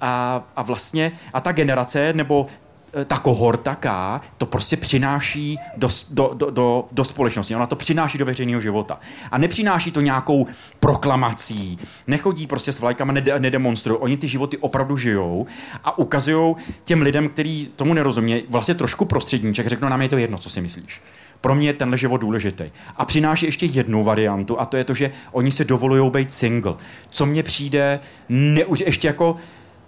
a, 0.00 0.42
a 0.56 0.62
vlastně 0.62 1.12
a 1.32 1.40
ta 1.40 1.52
generace 1.52 2.12
nebo 2.12 2.46
eh, 2.94 3.04
ta 3.04 3.18
kohorta 3.18 3.74
K 3.74 4.20
to 4.38 4.46
prostě 4.46 4.76
přináší 4.76 5.58
do, 5.76 5.88
do, 6.10 6.30
do, 6.34 6.50
do, 6.50 6.84
do 6.92 7.04
společnosti. 7.04 7.56
Ona 7.56 7.66
to 7.66 7.76
přináší 7.76 8.18
do 8.18 8.24
veřejného 8.24 8.60
života. 8.60 9.00
A 9.30 9.38
nepřináší 9.38 9.90
to 9.90 10.00
nějakou 10.00 10.46
proklamací. 10.80 11.78
Nechodí 12.06 12.46
prostě 12.46 12.72
s 12.72 12.80
vlajkama, 12.80 13.12
nede, 13.12 13.40
nedemonstrují. 13.40 14.00
Oni 14.00 14.16
ty 14.16 14.28
životy 14.28 14.58
opravdu 14.58 14.96
žijou 14.96 15.46
a 15.84 15.98
ukazují 15.98 16.54
těm 16.84 17.02
lidem, 17.02 17.28
kteří 17.28 17.68
tomu 17.76 17.94
nerozumí, 17.94 18.42
vlastně 18.48 18.74
trošku 18.74 19.04
prostředníček, 19.04 19.66
řeknou 19.66 19.88
nám 19.88 20.02
je 20.02 20.08
to 20.08 20.18
jedno, 20.18 20.38
co 20.38 20.50
si 20.50 20.60
myslíš 20.60 21.00
pro 21.42 21.54
mě 21.54 21.68
je 21.68 21.72
tenhle 21.72 21.98
život 21.98 22.16
důležitý. 22.16 22.64
A 22.96 23.04
přináší 23.04 23.46
ještě 23.46 23.66
jednu 23.66 24.04
variantu 24.04 24.60
a 24.60 24.64
to 24.66 24.76
je 24.76 24.84
to, 24.84 24.94
že 24.94 25.10
oni 25.32 25.50
se 25.50 25.64
dovolují 25.64 26.10
být 26.10 26.34
single. 26.34 26.74
Co 27.10 27.26
mně 27.26 27.42
přijde 27.42 28.00
ne, 28.28 28.64
už 28.64 28.80
ještě 28.80 29.06
jako 29.06 29.36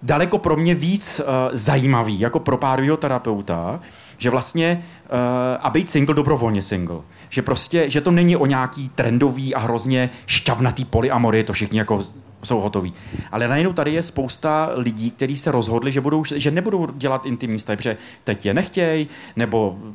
daleko 0.03 0.39
pro 0.39 0.57
mě 0.57 0.75
víc 0.75 1.21
uh, 1.21 1.27
zajímavý, 1.53 2.21
jako 2.21 2.41
pro 2.41 2.57
párovýho 2.57 2.97
terapeuta, 2.97 3.81
že 4.19 4.31
vlastně 4.31 4.85
uh, 5.05 5.19
a 5.61 5.71
být 5.71 5.91
single 5.91 6.15
dobrovolně 6.15 6.63
single. 6.63 7.01
Že 7.29 7.43
prostě, 7.43 7.91
že 7.91 8.01
to 8.01 8.11
není 8.11 8.37
o 8.37 8.47
nějaký 8.47 8.89
trendový 8.89 9.55
a 9.55 9.59
hrozně 9.59 10.11
šťavnatý 10.27 10.85
polyamory, 10.85 11.45
to 11.45 11.53
všichni 11.53 11.79
jako 11.79 12.03
jsou 12.45 12.61
hotoví. 12.61 12.95
Ale 13.33 13.49
najednou 13.49 13.73
tady 13.73 13.93
je 13.93 14.03
spousta 14.03 14.71
lidí, 14.75 15.11
kteří 15.11 15.37
se 15.37 15.51
rozhodli, 15.51 15.93
že, 15.93 16.01
budou, 16.01 16.25
že 16.25 16.51
nebudou 16.51 16.87
dělat 16.87 17.27
intimní 17.27 17.59
stavy, 17.59 17.77
protože 17.77 17.97
teď 18.25 18.47
je 18.47 18.55
nechtějí, 18.55 19.09
nebo 19.37 19.71
uh, 19.71 19.95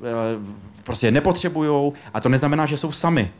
prostě 0.83 1.07
je 1.07 1.11
nepotřebujou 1.11 1.93
a 2.13 2.19
to 2.21 2.29
neznamená, 2.29 2.65
že 2.65 2.77
jsou 2.77 2.91
sami. 2.91 3.31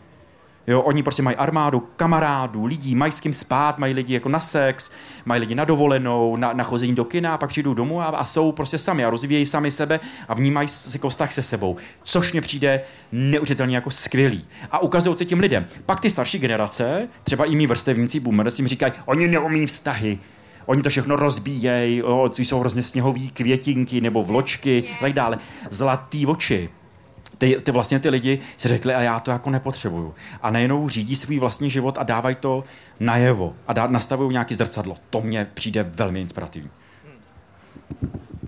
Jo, 0.70 0.82
oni 0.82 1.04
prostě 1.04 1.22
mají 1.22 1.38
armádu 1.38 1.80
kamarádů, 1.96 2.66
lidí, 2.66 2.96
mají 2.96 3.12
s 3.12 3.20
kým 3.20 3.34
spát, 3.34 3.78
mají 3.78 3.94
lidi 3.94 4.14
jako 4.14 4.30
na 4.30 4.40
sex, 4.40 4.92
mají 5.26 5.40
lidi 5.40 5.56
na 5.56 5.66
dovolenou, 5.66 6.36
na, 6.36 6.54
na 6.54 6.64
chození 6.64 6.96
do 6.96 7.06
kina, 7.06 7.38
pak 7.38 7.50
přijdou 7.50 7.74
domů 7.74 8.02
a, 8.02 8.06
a 8.06 8.26
jsou 8.26 8.52
prostě 8.52 8.78
sami 8.78 9.06
a 9.06 9.10
rozvíjejí 9.10 9.46
sami 9.46 9.72
sebe 9.72 10.00
a 10.28 10.34
vnímají 10.34 10.68
jako 10.94 11.10
vztah 11.10 11.34
se 11.34 11.44
sebou, 11.44 11.76
což 12.04 12.32
mně 12.32 12.42
přijde 12.42 12.82
neuvěřitelně 13.12 13.76
jako 13.76 13.92
skvělý. 13.92 14.46
A 14.72 14.80
ukazují 14.80 15.16
to 15.16 15.24
těm 15.24 15.40
lidem. 15.40 15.66
Pak 15.86 16.00
ty 16.00 16.10
starší 16.10 16.40
generace, 16.40 17.08
třeba 17.24 17.46
i 17.46 17.56
mý 17.56 17.68
vrstevníci 17.68 18.20
boomers, 18.20 18.60
jim 18.60 18.68
říkají, 18.68 18.94
oni 19.06 19.28
neumí 19.28 19.66
vztahy, 19.66 20.20
oni 20.66 20.82
to 20.82 20.90
všechno 20.90 21.16
rozbíjejí, 21.16 22.04
ty 22.36 22.46
jsou 22.46 22.60
hrozně 22.60 22.84
sněhový 22.84 23.30
květinky 23.30 24.02
nebo 24.02 24.24
vločky, 24.24 24.84
tak 25.00 25.14
dále. 25.14 25.38
Zlatý 25.70 26.26
oči, 26.26 26.70
ty, 27.40 27.62
ty 27.64 27.72
vlastně 27.72 28.00
ty 28.00 28.10
lidi 28.10 28.40
si 28.58 28.68
řekli, 28.68 28.94
a 28.94 29.02
já 29.02 29.20
to 29.20 29.32
jako 29.32 29.50
nepotřebuju. 29.50 30.16
A 30.42 30.50
nejenom 30.50 30.90
řídí 30.90 31.16
svůj 31.16 31.40
vlastní 31.40 31.70
život 31.70 31.98
a 31.98 32.04
dávají 32.04 32.36
to 32.36 32.64
najevo 33.00 33.54
a 33.68 33.74
dá, 33.74 33.88
nastavují 33.88 34.32
nějaký 34.32 34.56
zrcadlo. 34.56 34.96
To 35.10 35.22
mně 35.22 35.48
přijde 35.54 35.84
velmi 35.84 36.22
inspirativní. 36.22 36.70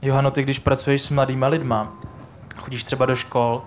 Johano, 0.01 0.31
ty 0.31 0.43
když 0.43 0.59
pracuješ 0.59 1.01
s 1.01 1.09
mladýma 1.09 1.47
lidma, 1.47 1.93
chodíš 2.57 2.83
třeba 2.83 3.05
do 3.05 3.15
škol, 3.15 3.61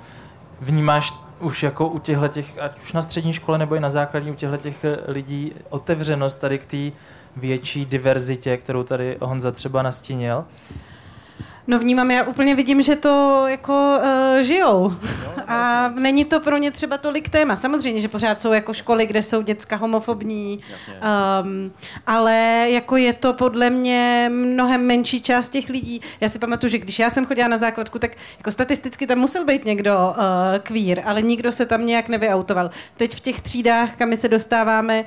vnímáš 0.60 1.12
už 1.40 1.62
jako 1.62 1.88
u 1.88 1.98
těchto 1.98 2.28
těch, 2.28 2.58
ať 2.58 2.80
už 2.80 2.92
na 2.92 3.02
střední 3.02 3.32
škole 3.32 3.58
nebo 3.58 3.74
i 3.74 3.80
na 3.80 3.90
základní, 3.90 4.30
u 4.30 4.34
těchto 4.34 4.56
těch 4.56 4.84
lidí 5.06 5.52
otevřenost 5.70 6.34
tady 6.34 6.58
k 6.58 6.66
té 6.66 6.96
větší 7.36 7.84
diverzitě, 7.84 8.56
kterou 8.56 8.82
tady 8.82 9.16
Honza 9.20 9.50
třeba 9.50 9.82
nastínil? 9.82 10.44
No 11.66 11.78
vnímám, 11.78 12.10
já 12.10 12.22
úplně 12.24 12.54
vidím, 12.54 12.82
že 12.82 12.96
to 12.96 13.44
jako 13.48 13.98
uh, 14.02 14.42
žijou. 14.42 14.96
A 15.48 15.88
není 15.88 16.24
to 16.24 16.40
pro 16.40 16.56
ně 16.56 16.70
třeba 16.70 16.98
tolik 16.98 17.28
téma. 17.28 17.56
Samozřejmě, 17.56 18.00
že 18.00 18.08
pořád 18.08 18.40
jsou 18.40 18.52
jako 18.52 18.74
školy, 18.74 19.06
kde 19.06 19.22
jsou 19.22 19.42
děcka 19.42 19.76
homofobní, 19.76 20.60
um, 21.42 21.72
ale 22.06 22.66
jako 22.70 22.96
je 22.96 23.12
to 23.12 23.32
podle 23.32 23.70
mě 23.70 24.30
mnohem 24.32 24.86
menší 24.86 25.22
část 25.22 25.48
těch 25.48 25.68
lidí. 25.68 26.00
Já 26.20 26.28
si 26.28 26.38
pamatuju, 26.38 26.70
že 26.70 26.78
když 26.78 26.98
já 26.98 27.10
jsem 27.10 27.26
chodila 27.26 27.48
na 27.48 27.58
základku, 27.58 27.98
tak 27.98 28.10
jako 28.38 28.52
statisticky 28.52 29.06
tam 29.06 29.18
musel 29.18 29.44
být 29.44 29.64
někdo 29.64 29.94
uh, 29.94 30.14
queer, 30.62 31.02
ale 31.04 31.22
nikdo 31.22 31.52
se 31.52 31.66
tam 31.66 31.86
nějak 31.86 32.08
nevyautoval. 32.08 32.70
Teď 32.96 33.16
v 33.16 33.20
těch 33.20 33.40
třídách, 33.40 33.96
kam 33.96 34.08
my 34.08 34.16
se 34.16 34.28
dostáváme, 34.28 35.04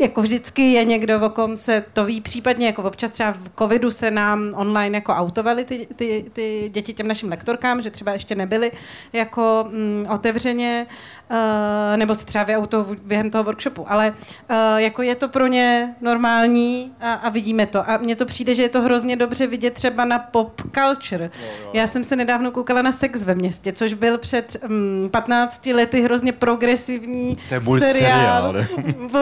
jako 0.00 0.22
vždycky 0.22 0.72
je 0.72 0.84
někdo, 0.84 1.20
o 1.26 1.30
kom 1.30 1.56
se 1.56 1.84
to 1.92 2.04
ví, 2.04 2.20
případně 2.20 2.66
jako 2.66 2.82
občas 2.82 3.12
třeba 3.12 3.32
v 3.32 3.50
covidu 3.58 3.90
se 3.90 4.10
nám 4.10 4.52
online 4.56 4.96
jako 4.96 5.12
autovali 5.12 5.64
ty, 5.64 5.86
ty, 5.96 6.24
ty 6.32 6.70
děti 6.74 6.92
těm 6.92 7.08
našim 7.08 7.28
lektorkám, 7.28 7.82
že 7.82 7.90
třeba 7.90 8.12
ještě 8.12 8.34
nebyly 8.34 8.72
jako 9.12 9.68
mm, 9.70 10.06
otevřeně 10.10 10.86
Uh, 11.30 11.96
nebo 11.96 12.14
si 12.14 12.26
třeba 12.26 12.44
vyjou 12.44 12.66
to 12.66 12.86
během 13.02 13.30
toho 13.30 13.44
workshopu, 13.44 13.92
ale 13.92 14.14
uh, 14.50 14.56
jako 14.76 15.02
je 15.02 15.14
to 15.14 15.28
pro 15.28 15.46
ně 15.46 15.94
normální 16.00 16.92
a, 17.00 17.12
a 17.12 17.28
vidíme 17.28 17.66
to. 17.66 17.90
A 17.90 17.96
mně 17.96 18.16
to 18.16 18.26
přijde, 18.26 18.54
že 18.54 18.62
je 18.62 18.68
to 18.68 18.82
hrozně 18.82 19.16
dobře 19.16 19.46
vidět 19.46 19.74
třeba 19.74 20.04
na 20.04 20.18
pop 20.18 20.62
culture. 20.74 21.24
Jo, 21.24 21.48
jo. 21.64 21.70
Já 21.72 21.86
jsem 21.86 22.04
se 22.04 22.16
nedávno 22.16 22.50
koukala 22.50 22.82
na 22.82 22.92
Sex 22.92 23.24
ve 23.24 23.34
městě, 23.34 23.72
což 23.72 23.94
byl 23.94 24.18
před 24.18 24.56
um, 24.64 25.08
15 25.10 25.66
lety 25.66 26.00
hrozně 26.00 26.32
progresivní 26.32 27.38
to 27.48 27.54
je 27.54 27.60
seriál. 27.60 27.82
seriál 27.92 28.64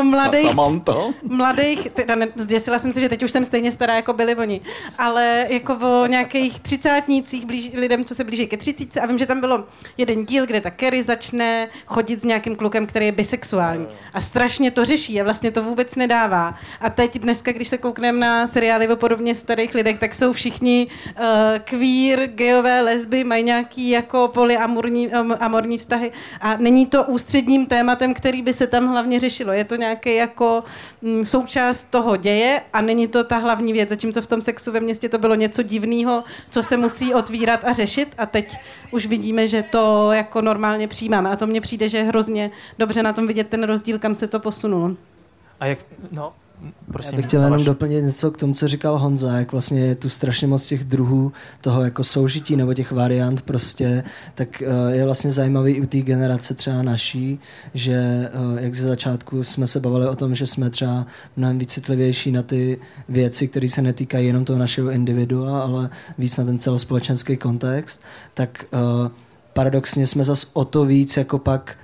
mladých, 0.02 0.46
Samantha? 0.46 0.94
mladých, 1.22 1.90
teda 1.90 2.14
ne, 2.14 2.28
zděsila 2.36 2.78
jsem 2.78 2.92
se, 2.92 3.00
že 3.00 3.08
teď 3.08 3.22
už 3.22 3.30
jsem 3.30 3.44
stejně 3.44 3.72
stará, 3.72 3.94
jako 3.94 4.12
byli 4.12 4.36
oni, 4.36 4.60
ale 4.98 5.46
jako 5.48 5.76
o 5.82 6.06
nějakých 6.06 6.60
třicátnících 6.60 7.46
blíž, 7.46 7.70
lidem, 7.74 8.04
co 8.04 8.14
se 8.14 8.24
blíží 8.24 8.46
ke 8.46 8.56
třicítce 8.56 9.00
a 9.00 9.06
vím, 9.06 9.18
že 9.18 9.26
tam 9.26 9.40
bylo 9.40 9.64
jeden 9.96 10.24
díl, 10.24 10.46
kde 10.46 10.60
ta 10.60 10.70
Kerry 10.70 11.02
začne 11.02 11.68
chodit 11.98 12.20
s 12.20 12.24
nějakým 12.24 12.56
klukem, 12.56 12.86
který 12.86 13.06
je 13.06 13.12
bisexuální. 13.12 13.86
A 14.14 14.20
strašně 14.20 14.70
to 14.70 14.84
řeší 14.84 15.20
a 15.20 15.24
vlastně 15.24 15.50
to 15.50 15.62
vůbec 15.62 15.94
nedává. 15.94 16.54
A 16.80 16.90
teď 16.90 17.18
dneska, 17.18 17.52
když 17.52 17.68
se 17.68 17.78
koukneme 17.78 18.18
na 18.18 18.46
seriály 18.46 18.88
o 18.88 18.96
podobně 18.96 19.34
starých 19.34 19.74
lidech, 19.74 19.98
tak 19.98 20.14
jsou 20.14 20.32
všichni 20.32 20.86
uh, 20.86 21.24
queer, 21.64 22.26
gejové, 22.26 22.80
lesby, 22.80 23.24
mají 23.24 23.42
nějaký 23.42 23.90
jako 23.90 24.28
polyamorní 24.28 25.08
um, 25.08 25.34
amorní 25.40 25.78
vztahy 25.78 26.12
a 26.40 26.56
není 26.56 26.86
to 26.86 27.04
ústředním 27.04 27.66
tématem, 27.66 28.14
který 28.14 28.42
by 28.42 28.54
se 28.54 28.66
tam 28.66 28.88
hlavně 28.88 29.20
řešilo. 29.20 29.52
Je 29.52 29.64
to 29.64 29.76
nějaký 29.76 30.14
jako 30.14 30.64
um, 31.00 31.24
součást 31.24 31.82
toho 31.90 32.16
děje 32.16 32.62
a 32.72 32.80
není 32.80 33.08
to 33.08 33.24
ta 33.24 33.36
hlavní 33.36 33.72
věc, 33.72 33.88
zatímco 33.88 34.22
v 34.22 34.26
tom 34.26 34.40
sexu 34.40 34.72
ve 34.72 34.80
městě 34.80 35.08
to 35.08 35.18
bylo 35.18 35.34
něco 35.34 35.62
divného, 35.62 36.24
co 36.50 36.62
se 36.62 36.76
musí 36.76 37.14
otvírat 37.14 37.64
a 37.64 37.72
řešit 37.72 38.14
a 38.18 38.26
teď 38.26 38.56
už 38.90 39.06
vidíme, 39.06 39.48
že 39.48 39.62
to 39.62 40.12
jako 40.12 40.42
normálně 40.42 40.88
přijímáme 40.88 41.30
a 41.30 41.36
to 41.36 41.46
mně 41.46 41.60
přijde, 41.60 41.87
že 41.88 41.98
je 41.98 42.04
hrozně 42.04 42.50
dobře 42.78 43.02
na 43.02 43.12
tom 43.12 43.26
vidět 43.26 43.48
ten 43.48 43.64
rozdíl, 43.64 43.98
kam 43.98 44.14
se 44.14 44.26
to 44.26 44.40
posunulo. 44.40 44.96
A 45.60 45.66
jak, 45.66 45.78
no, 46.10 46.32
Prosím, 46.92 47.12
Já 47.12 47.16
bych 47.16 47.26
chtěl 47.26 47.44
jenom 47.44 47.64
doplnit 47.64 48.02
něco 48.02 48.30
k 48.30 48.36
tomu, 48.36 48.54
co 48.54 48.68
říkal 48.68 48.98
Honza, 48.98 49.38
jak 49.38 49.52
vlastně 49.52 49.80
je 49.80 49.94
tu 49.94 50.08
strašně 50.08 50.46
moc 50.46 50.66
těch 50.66 50.84
druhů 50.84 51.32
toho 51.60 51.84
jako 51.84 52.04
soužití 52.04 52.56
nebo 52.56 52.74
těch 52.74 52.92
variant 52.92 53.42
prostě, 53.42 54.04
tak 54.34 54.62
uh, 54.66 54.92
je 54.92 55.04
vlastně 55.04 55.32
zajímavý 55.32 55.72
i 55.72 55.80
u 55.80 55.86
té 55.86 55.98
generace 55.98 56.54
třeba 56.54 56.82
naší, 56.82 57.40
že 57.74 58.30
uh, 58.52 58.62
jak 58.62 58.74
ze 58.74 58.88
začátku 58.88 59.44
jsme 59.44 59.66
se 59.66 59.80
bavili 59.80 60.08
o 60.08 60.16
tom, 60.16 60.34
že 60.34 60.46
jsme 60.46 60.70
třeba 60.70 61.06
mnohem 61.36 61.58
víc 61.58 61.72
citlivější 61.72 62.32
na 62.32 62.42
ty 62.42 62.78
věci, 63.08 63.48
které 63.48 63.68
se 63.68 63.82
netýkají 63.82 64.26
jenom 64.26 64.44
toho 64.44 64.58
našeho 64.58 64.90
individua, 64.90 65.62
ale 65.62 65.90
víc 66.18 66.36
na 66.36 66.44
ten 66.44 66.58
celospolečenský 66.58 67.36
kontext, 67.36 68.02
tak 68.34 68.64
uh, 68.72 69.10
paradoxně 69.58 70.06
jsme 70.06 70.24
zas 70.24 70.50
o 70.54 70.64
to 70.64 70.84
víc 70.84 71.16
jako 71.16 71.38
pak 71.38 71.76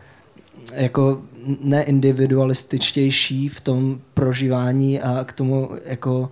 jako 0.72 1.22
neindividualističtější 1.60 3.48
v 3.48 3.60
tom 3.60 4.00
prožívání 4.14 5.00
a 5.00 5.24
k 5.24 5.32
tomu 5.32 5.70
jako 5.84 6.30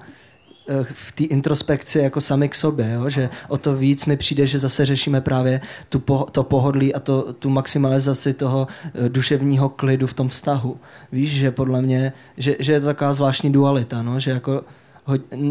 eh, 0.68 0.86
v 0.92 1.12
té 1.12 1.24
introspekci 1.24 1.98
jako 1.98 2.20
sami 2.20 2.48
k 2.48 2.54
sobě, 2.54 2.90
jo? 2.94 3.10
že 3.10 3.28
o 3.48 3.56
to 3.56 3.76
víc 3.76 4.06
mi 4.06 4.16
přijde, 4.16 4.46
že 4.46 4.58
zase 4.58 4.86
řešíme 4.86 5.20
právě 5.20 5.60
tu 5.88 5.98
po, 5.98 6.26
to 6.32 6.42
pohodlí 6.42 6.94
a 6.94 7.00
to, 7.00 7.32
tu 7.32 7.50
maximalizaci 7.50 8.34
toho 8.34 8.66
eh, 8.84 9.08
duševního 9.08 9.68
klidu 9.68 10.06
v 10.06 10.14
tom 10.14 10.28
vztahu. 10.28 10.76
Víš, 11.12 11.30
že 11.30 11.50
podle 11.50 11.82
mě, 11.82 12.12
že, 12.36 12.56
že 12.58 12.72
je 12.72 12.80
to 12.80 12.86
taková 12.86 13.12
zvláštní 13.12 13.52
dualita, 13.52 14.02
no? 14.02 14.20
že 14.20 14.30
jako 14.30 14.64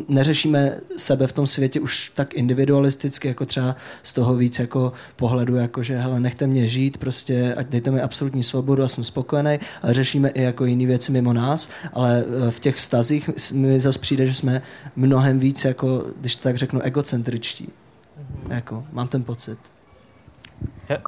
neřešíme 0.08 0.80
sebe 0.98 1.28
v 1.28 1.32
tom 1.32 1.48
světě 1.48 1.80
už 1.80 2.12
tak 2.16 2.34
individualisticky, 2.34 3.28
jako 3.28 3.46
třeba 3.46 3.76
z 4.04 4.14
toho 4.14 4.36
víc 4.36 4.60
jako 4.60 4.94
pohledu, 5.16 5.56
jako 5.56 5.84
že 5.84 5.98
hele, 5.98 6.20
nechte 6.20 6.48
mě 6.48 6.68
žít, 6.68 6.98
prostě 6.98 7.54
ať 7.54 7.68
dejte 7.68 7.92
mi 7.92 8.02
absolutní 8.02 8.44
svobodu 8.44 8.84
a 8.84 8.88
jsem 8.88 9.04
spokojený, 9.04 9.60
ale 9.82 9.94
řešíme 9.94 10.30
i 10.30 10.42
jako 10.42 10.66
jiné 10.66 10.86
věci 10.86 11.12
mimo 11.12 11.34
nás, 11.34 11.70
ale 11.94 12.24
e, 12.48 12.52
v 12.52 12.60
těch 12.60 12.76
vztazích 12.76 13.30
mi 13.54 13.80
zase 13.80 14.00
přijde, 14.00 14.26
že 14.26 14.34
jsme 14.34 14.62
mnohem 14.96 15.40
víc 15.40 15.66
jako, 15.66 16.06
když 16.22 16.36
to 16.36 16.44
tak 16.44 16.58
řeknu, 16.58 16.82
egocentričtí. 16.82 17.70
Jako, 18.50 18.86
mám 18.92 19.08
ten 19.08 19.24
pocit. 19.24 19.58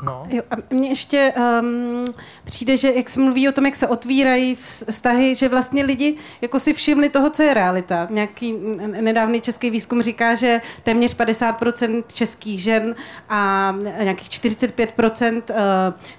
No. 0.03 0.23
Jo, 0.29 0.41
a 0.51 0.55
mně 0.69 0.89
ještě 0.89 1.33
um, 1.61 2.05
přijde, 2.43 2.77
že 2.77 2.91
jak 2.95 3.09
se 3.09 3.19
mluví 3.19 3.49
o 3.49 3.51
tom, 3.51 3.65
jak 3.65 3.75
se 3.75 3.87
otvírají 3.87 4.55
vztahy, 4.89 5.35
že 5.35 5.49
vlastně 5.49 5.83
lidi 5.83 6.17
jako 6.41 6.59
si 6.59 6.73
všimli 6.73 7.09
toho, 7.09 7.29
co 7.29 7.43
je 7.43 7.53
realita. 7.53 8.07
Nějaký 8.09 8.55
nedávný 9.01 9.41
český 9.41 9.69
výzkum 9.69 10.01
říká, 10.01 10.35
že 10.35 10.61
téměř 10.83 11.17
50% 11.17 12.03
českých 12.13 12.61
žen 12.61 12.95
a 13.29 13.75
nějakých 14.03 14.29
45% 14.29 15.41
uh, 15.49 15.55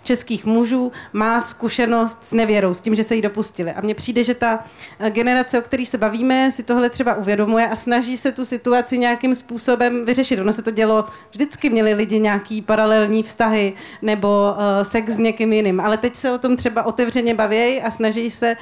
českých 0.02 0.44
mužů 0.44 0.92
má 1.12 1.40
zkušenost 1.40 2.24
s 2.24 2.32
nevěrou, 2.32 2.74
s 2.74 2.82
tím, 2.82 2.94
že 2.94 3.04
se 3.04 3.14
jí 3.14 3.22
dopustili. 3.22 3.72
A 3.72 3.80
mně 3.80 3.94
přijde, 3.94 4.24
že 4.24 4.34
ta 4.34 4.64
generace, 5.08 5.58
o 5.58 5.62
které 5.62 5.86
se 5.86 5.98
bavíme, 5.98 6.52
si 6.52 6.62
tohle 6.62 6.90
třeba 6.90 7.14
uvědomuje 7.14 7.68
a 7.68 7.76
snaží 7.76 8.16
se 8.16 8.32
tu 8.32 8.44
situaci 8.44 8.98
nějakým 8.98 9.34
způsobem 9.34 10.04
vyřešit. 10.04 10.40
Ono 10.40 10.52
se 10.52 10.62
to 10.62 10.70
dělo, 10.70 11.04
vždycky 11.30 11.70
měli 11.70 11.94
lidi 11.94 12.20
nějaký 12.20 12.62
paralelní 12.62 13.22
vztahy 13.22 13.53
nebo 14.02 14.52
uh, 14.52 14.82
sex 14.82 15.12
s 15.12 15.18
někým 15.18 15.52
jiným. 15.52 15.80
Ale 15.80 15.96
teď 15.96 16.14
se 16.14 16.32
o 16.32 16.38
tom 16.38 16.56
třeba 16.56 16.82
otevřeně 16.82 17.34
baví 17.34 17.82
a 17.82 17.90
snaží 17.90 18.30
se 18.30 18.56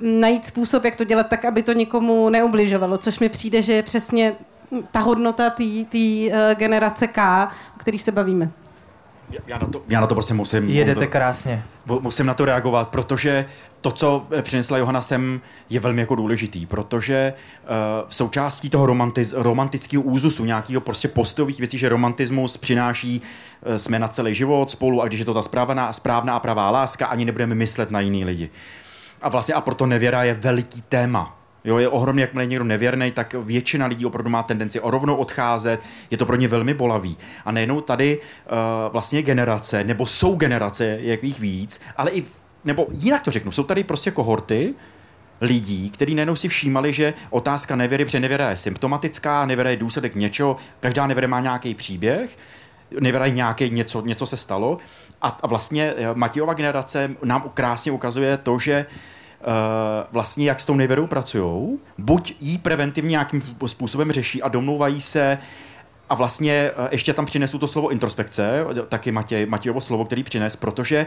najít 0.00 0.46
způsob, 0.46 0.84
jak 0.84 0.96
to 0.96 1.04
dělat 1.04 1.28
tak, 1.28 1.44
aby 1.44 1.62
to 1.62 1.72
nikomu 1.72 2.28
neubližovalo, 2.28 2.98
což 2.98 3.18
mi 3.18 3.28
přijde, 3.28 3.62
že 3.62 3.72
je 3.72 3.82
přesně 3.82 4.32
ta 4.90 5.00
hodnota 5.00 5.50
té 5.50 5.64
uh, 5.64 6.32
generace 6.54 7.06
K, 7.06 7.44
o 7.76 7.78
který 7.78 7.98
se 7.98 8.12
bavíme. 8.12 8.50
Já 9.46 9.58
na 9.58 9.66
to, 9.66 9.82
já 9.88 10.00
na 10.00 10.06
to 10.06 10.14
prostě 10.14 10.34
musím... 10.34 10.68
Jedete 10.68 11.06
krásně. 11.06 11.62
Musím 12.00 12.26
na 12.26 12.34
to 12.34 12.44
reagovat, 12.44 12.88
protože 12.88 13.46
to, 13.84 13.90
co 13.90 14.26
přinesla 14.42 14.78
Johana 14.78 15.02
sem, 15.02 15.40
je 15.70 15.80
velmi 15.80 16.00
jako 16.00 16.14
důležitý, 16.14 16.66
protože 16.66 17.32
uh, 17.62 17.68
součástí 18.08 18.70
toho 18.70 18.86
romantiz, 18.86 19.34
romantického 19.36 20.02
úzusu, 20.02 20.44
nějakého 20.44 20.80
prostě 20.80 21.08
postových 21.08 21.58
věcí, 21.58 21.78
že 21.78 21.88
romantismus 21.88 22.56
přináší 22.56 23.22
uh, 23.66 23.74
jsme 23.74 23.98
na 23.98 24.08
celý 24.08 24.34
život 24.34 24.70
spolu 24.70 25.02
a 25.02 25.06
když 25.06 25.20
je 25.20 25.26
to 25.26 25.34
ta 25.34 25.42
správná, 25.42 25.92
správná 25.92 26.36
a 26.36 26.40
pravá 26.40 26.70
láska, 26.70 27.06
ani 27.06 27.24
nebudeme 27.24 27.54
myslet 27.54 27.90
na 27.90 28.00
jiný 28.00 28.24
lidi. 28.24 28.50
A 29.22 29.28
vlastně 29.28 29.54
a 29.54 29.60
proto 29.60 29.86
nevěra 29.86 30.24
je 30.24 30.34
veliký 30.34 30.82
téma 30.82 31.36
Jo, 31.64 31.78
je 31.78 31.88
ohromně, 31.88 32.22
jakmile 32.22 32.44
je 32.44 32.48
někdo 32.48 32.64
nevěrný, 32.64 33.12
tak 33.12 33.34
většina 33.34 33.86
lidí 33.86 34.06
opravdu 34.06 34.30
má 34.30 34.42
tendenci 34.42 34.80
o 34.80 34.90
rovnou 34.90 35.16
odcházet, 35.16 35.80
je 36.10 36.16
to 36.16 36.26
pro 36.26 36.36
ně 36.36 36.48
velmi 36.48 36.74
bolavý. 36.74 37.16
A 37.44 37.52
nejenom 37.52 37.82
tady 37.82 38.18
uh, 38.18 38.92
vlastně 38.92 39.22
generace, 39.22 39.84
nebo 39.84 40.06
jsou 40.06 40.36
generace, 40.36 40.98
jak 41.00 41.24
jich 41.24 41.40
víc, 41.40 41.80
ale 41.96 42.10
i, 42.10 42.24
nebo 42.64 42.86
jinak 42.90 43.22
to 43.22 43.30
řeknu, 43.30 43.52
jsou 43.52 43.64
tady 43.64 43.84
prostě 43.84 44.10
kohorty, 44.10 44.74
lidí, 45.40 45.90
kteří 45.90 46.14
najednou 46.14 46.36
si 46.36 46.48
všímali, 46.48 46.92
že 46.92 47.14
otázka 47.30 47.76
nevěry, 47.76 48.04
protože 48.04 48.20
nevěra 48.20 48.50
je 48.50 48.56
symptomatická, 48.56 49.46
nevěra 49.46 49.70
je 49.70 49.76
důsledek 49.76 50.14
něčeho, 50.14 50.56
každá 50.80 51.06
nevěra 51.06 51.28
má 51.28 51.40
nějaký 51.40 51.74
příběh, 51.74 52.38
nevěra 53.00 53.26
je 53.26 53.32
nějaký 53.32 53.70
něco, 53.70 54.00
něco 54.00 54.26
se 54.26 54.36
stalo. 54.36 54.78
A, 55.22 55.38
a 55.42 55.46
vlastně 55.46 55.94
eh, 55.96 56.14
Matějova 56.14 56.54
generace 56.54 57.10
nám 57.24 57.50
krásně 57.54 57.92
ukazuje 57.92 58.36
to, 58.36 58.58
že 58.58 58.86
uh, 58.88 58.94
Eh, 59.46 60.06
vlastně 60.12 60.46
jak 60.46 60.60
s 60.60 60.64
tou 60.64 60.74
nevěrou 60.74 61.06
pracují, 61.06 61.78
buď 61.98 62.34
jí 62.40 62.58
preventivně 62.58 63.10
nějakým 63.10 63.42
způsobem 63.66 64.12
řeší 64.12 64.42
a 64.42 64.48
domlouvají 64.48 65.00
se 65.00 65.38
a 66.08 66.14
vlastně 66.14 66.52
eh, 66.52 66.88
ještě 66.90 67.12
tam 67.12 67.26
přinesu 67.26 67.58
to 67.58 67.68
slovo 67.68 67.88
introspekce, 67.88 68.64
taky 68.88 69.12
Matěj, 69.12 69.46
Matějovo 69.46 69.80
slovo, 69.80 70.04
který 70.04 70.22
přines, 70.22 70.56
protože 70.56 71.06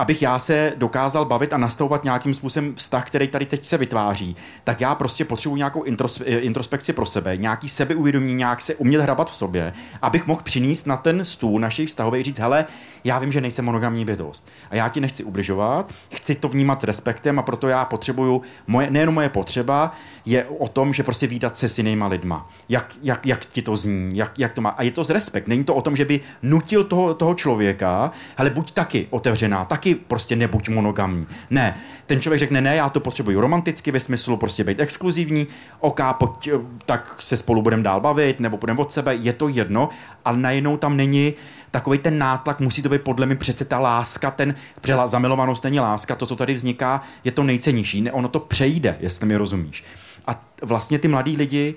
abych 0.00 0.22
já 0.22 0.38
se 0.38 0.72
dokázal 0.76 1.24
bavit 1.24 1.52
a 1.52 1.56
nastavovat 1.56 2.04
nějakým 2.04 2.34
způsobem 2.34 2.74
vztah, 2.74 3.06
který 3.06 3.28
tady 3.28 3.46
teď 3.46 3.64
se 3.64 3.78
vytváří, 3.78 4.36
tak 4.64 4.80
já 4.80 4.94
prostě 4.94 5.24
potřebuji 5.24 5.56
nějakou 5.56 5.82
introspekci 6.26 6.92
pro 6.92 7.06
sebe, 7.06 7.36
nějaký 7.36 7.68
sebeuvědomění, 7.68 8.34
nějak 8.34 8.60
se 8.60 8.74
umět 8.74 9.00
hrabat 9.00 9.30
v 9.30 9.36
sobě, 9.36 9.72
abych 10.02 10.26
mohl 10.26 10.42
přinést 10.42 10.86
na 10.86 10.96
ten 10.96 11.24
stůl 11.24 11.60
našich 11.60 11.88
vztahový 11.88 12.22
říct, 12.22 12.38
hele, 12.38 12.66
já 13.04 13.18
vím, 13.18 13.32
že 13.32 13.40
nejsem 13.40 13.64
monogamní 13.64 14.04
bytost 14.04 14.48
a 14.70 14.76
já 14.76 14.88
ti 14.88 15.00
nechci 15.00 15.24
ubližovat, 15.24 15.92
chci 16.14 16.34
to 16.34 16.48
vnímat 16.48 16.84
respektem 16.84 17.38
a 17.38 17.42
proto 17.42 17.68
já 17.68 17.84
potřebuju, 17.84 18.42
moje, 18.66 18.90
nejen 18.90 19.10
moje 19.10 19.28
potřeba 19.28 19.92
je 20.24 20.44
o 20.44 20.68
tom, 20.68 20.92
že 20.92 21.02
prostě 21.02 21.26
výdat 21.26 21.56
se 21.56 21.68
s 21.68 21.78
jinýma 21.78 22.06
lidma. 22.06 22.48
Jak, 22.68 22.94
jak, 23.02 23.26
jak 23.26 23.46
ti 23.46 23.62
to 23.62 23.76
zní, 23.76 24.16
jak, 24.16 24.38
jak 24.38 24.52
to 24.52 24.60
má. 24.60 24.70
A 24.70 24.82
je 24.82 24.90
to 24.90 25.04
z 25.04 25.10
respekt. 25.10 25.48
Není 25.48 25.64
to 25.64 25.74
o 25.74 25.82
tom, 25.82 25.96
že 25.96 26.04
by 26.04 26.20
nutil 26.42 26.84
toho, 26.84 27.14
toho 27.14 27.34
člověka, 27.34 28.10
ale 28.36 28.50
buď 28.50 28.72
taky 28.72 29.06
otevřená, 29.10 29.64
taky 29.64 29.89
prostě 29.94 30.36
nebuď 30.36 30.68
monogamní. 30.68 31.26
Ne, 31.50 31.78
ten 32.06 32.20
člověk 32.20 32.38
řekne, 32.38 32.60
ne, 32.60 32.76
já 32.76 32.88
to 32.88 33.00
potřebuji 33.00 33.40
romanticky 33.40 33.90
ve 33.90 34.00
smyslu 34.00 34.36
prostě 34.36 34.64
být 34.64 34.80
exkluzivní, 34.80 35.46
ok, 35.80 36.00
pojď, 36.12 36.48
tak 36.86 37.16
se 37.18 37.36
spolu 37.36 37.62
budeme 37.62 37.82
dál 37.82 38.00
bavit, 38.00 38.40
nebo 38.40 38.56
budeme 38.56 38.80
od 38.80 38.92
sebe, 38.92 39.14
je 39.14 39.32
to 39.32 39.48
jedno, 39.48 39.88
ale 40.24 40.36
najednou 40.36 40.76
tam 40.76 40.96
není 40.96 41.34
takový 41.70 41.98
ten 41.98 42.18
nátlak, 42.18 42.60
musí 42.60 42.82
to 42.82 42.88
být 42.88 43.02
podle 43.02 43.26
mě 43.26 43.36
přece 43.36 43.64
ta 43.64 43.78
láska, 43.78 44.30
ten 44.30 44.54
přela, 44.80 45.06
zamilovanost 45.06 45.64
není 45.64 45.80
láska, 45.80 46.14
to, 46.14 46.26
co 46.26 46.36
tady 46.36 46.54
vzniká, 46.54 47.02
je 47.24 47.32
to 47.32 47.42
nejcennější. 47.42 48.00
Ne, 48.00 48.12
ono 48.12 48.28
to 48.28 48.40
přejde, 48.40 48.96
jestli 49.00 49.26
mi 49.26 49.36
rozumíš. 49.36 49.84
A 50.26 50.44
vlastně 50.62 50.98
ty 50.98 51.08
mladí 51.08 51.36
lidi, 51.36 51.74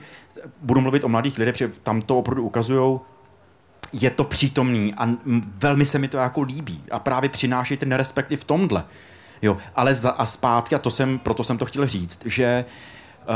budu 0.62 0.82
mluvit 0.82 1.04
o 1.04 1.10
mladých 1.10 1.38
lidech, 1.38 1.54
protože 1.54 1.68
tam 1.84 2.02
to 2.02 2.18
opravdu 2.20 2.44
ukazují, 2.44 3.00
je 3.94 4.10
to 4.10 4.24
přítomný 4.24 4.94
a 4.98 5.10
velmi 5.58 5.86
se 5.86 6.00
mi 6.00 6.08
to 6.08 6.18
jako 6.18 6.42
líbí 6.42 6.84
a 6.92 7.00
právě 7.00 7.30
přináší 7.30 7.78
ten 7.78 7.92
respekt 7.92 8.32
i 8.32 8.36
v 8.36 8.44
tomhle. 8.44 8.86
Jo, 9.42 9.58
ale 9.76 9.96
za, 9.96 10.10
a 10.10 10.26
zpátky, 10.26 10.76
a 10.76 10.80
to 10.80 10.90
jsem, 10.90 11.20
proto 11.20 11.44
jsem 11.44 11.58
to 11.58 11.66
chtěl 11.66 11.88
říct, 11.88 12.20
že 12.26 12.66
uh, 13.22 13.36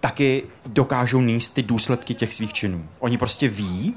taky 0.00 0.42
dokážou 0.66 1.20
níst 1.20 1.54
ty 1.54 1.62
důsledky 1.62 2.14
těch 2.14 2.34
svých 2.34 2.52
činů. 2.52 2.88
Oni 2.98 3.18
prostě 3.18 3.48
ví, 3.48 3.94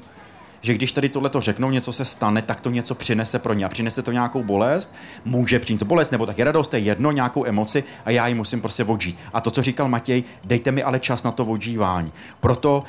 že 0.60 0.74
když 0.74 0.92
tady 0.92 1.08
tohle 1.08 1.28
to 1.30 1.40
řeknou, 1.40 1.70
něco 1.70 1.92
se 1.92 2.04
stane, 2.04 2.42
tak 2.42 2.60
to 2.60 2.70
něco 2.70 2.94
přinese 2.94 3.38
pro 3.38 3.54
ně. 3.54 3.64
A 3.64 3.68
přinese 3.68 4.02
to 4.02 4.12
nějakou 4.12 4.42
bolest, 4.42 4.96
může 5.24 5.58
přinést 5.58 5.82
bolest 5.82 6.10
nebo 6.10 6.26
taky 6.26 6.44
radost, 6.44 6.68
to 6.68 6.76
je 6.76 6.82
jedno, 6.82 7.12
nějakou 7.12 7.46
emoci 7.46 7.84
a 8.04 8.10
já 8.10 8.26
ji 8.26 8.34
musím 8.34 8.60
prostě 8.60 8.84
odžít. 8.84 9.18
A 9.32 9.40
to, 9.40 9.50
co 9.50 9.62
říkal 9.62 9.88
Matěj, 9.88 10.24
dejte 10.44 10.72
mi 10.72 10.82
ale 10.82 11.00
čas 11.00 11.22
na 11.22 11.30
to 11.30 11.44
odžívání. 11.44 12.12
Proto 12.40 12.84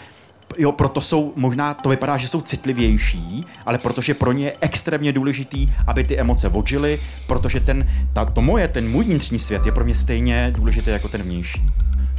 jo, 0.57 0.71
proto 0.71 1.01
jsou, 1.01 1.33
možná 1.35 1.73
to 1.73 1.89
vypadá, 1.89 2.17
že 2.17 2.27
jsou 2.27 2.41
citlivější, 2.41 3.45
ale 3.65 3.77
protože 3.77 4.13
pro 4.13 4.31
ně 4.31 4.45
je 4.45 4.53
extrémně 4.61 5.13
důležitý, 5.13 5.67
aby 5.87 6.03
ty 6.03 6.19
emoce 6.19 6.49
vodžily, 6.49 6.99
protože 7.27 7.59
ten, 7.59 7.87
ta, 8.13 8.25
to 8.25 8.41
moje, 8.41 8.67
ten 8.67 8.89
můj 8.89 9.05
vnitřní 9.05 9.39
svět 9.39 9.65
je 9.65 9.71
pro 9.71 9.83
mě 9.83 9.95
stejně 9.95 10.53
důležitý 10.55 10.89
jako 10.89 11.07
ten 11.07 11.21
vnější. 11.21 11.61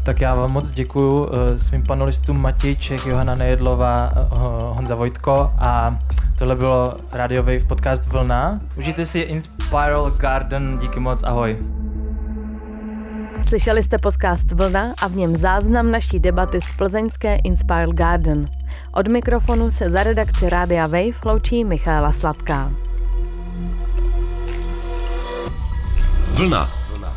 Tak 0.02 0.20
já 0.20 0.34
vám 0.34 0.52
moc 0.52 0.70
děkuji 0.70 1.28
eh, 1.28 1.58
svým 1.58 1.82
panelistům 1.82 2.40
Matěj 2.40 2.76
Čech, 2.76 3.06
Johana 3.06 3.34
Nejedlová, 3.34 4.12
eh, 4.16 4.26
Honza 4.62 4.94
Vojtko 4.94 5.52
a 5.58 5.98
tohle 6.38 6.56
bylo 6.56 6.96
Radio 7.12 7.42
Wave 7.42 7.64
podcast 7.64 8.06
Vlna. 8.08 8.60
Užijte 8.76 9.06
si 9.06 9.18
Inspiral 9.18 10.10
Garden, 10.10 10.78
díky 10.78 11.00
moc, 11.00 11.22
ahoj. 11.22 11.58
Slyšeli 13.48 13.82
jste 13.82 13.98
podcast 13.98 14.52
Vlna 14.52 14.94
a 15.02 15.08
v 15.08 15.16
něm 15.16 15.36
záznam 15.36 15.90
naší 15.90 16.20
debaty 16.20 16.60
z 16.60 16.72
plzeňské 16.72 17.36
Inspiral 17.36 17.92
Garden. 17.92 18.44
Od 18.92 19.08
mikrofonu 19.08 19.70
se 19.70 19.90
za 19.90 20.02
redakci 20.02 20.50
Rádia 20.50 20.86
Wave 20.86 21.20
loučí 21.24 21.64
Michaela 21.64 22.12
Sladká. 22.12 22.72
Vlna. 26.32 26.70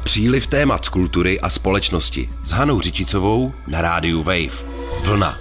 Příliv 0.04 0.48
témat 0.48 0.86
z 0.86 0.90
kultury 0.90 1.40
a 1.40 1.50
společnosti 1.50 2.30
s 2.44 2.52
Hanou 2.52 2.82
Řičicovou 2.82 3.54
na 3.68 3.82
rádiu 3.82 4.24
Wave. 4.24 4.64
Vlna. 5.06 5.38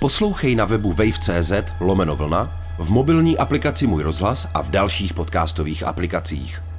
Poslouchej 0.00 0.54
na 0.54 0.64
webu 0.64 0.92
wave.cz 0.92 1.52
lomeno 1.80 2.16
vlna, 2.16 2.60
v 2.78 2.90
mobilní 2.90 3.38
aplikaci 3.38 3.86
Můj 3.86 4.02
rozhlas 4.02 4.48
a 4.54 4.62
v 4.62 4.70
dalších 4.70 5.14
podcastových 5.14 5.82
aplikacích. 5.82 6.71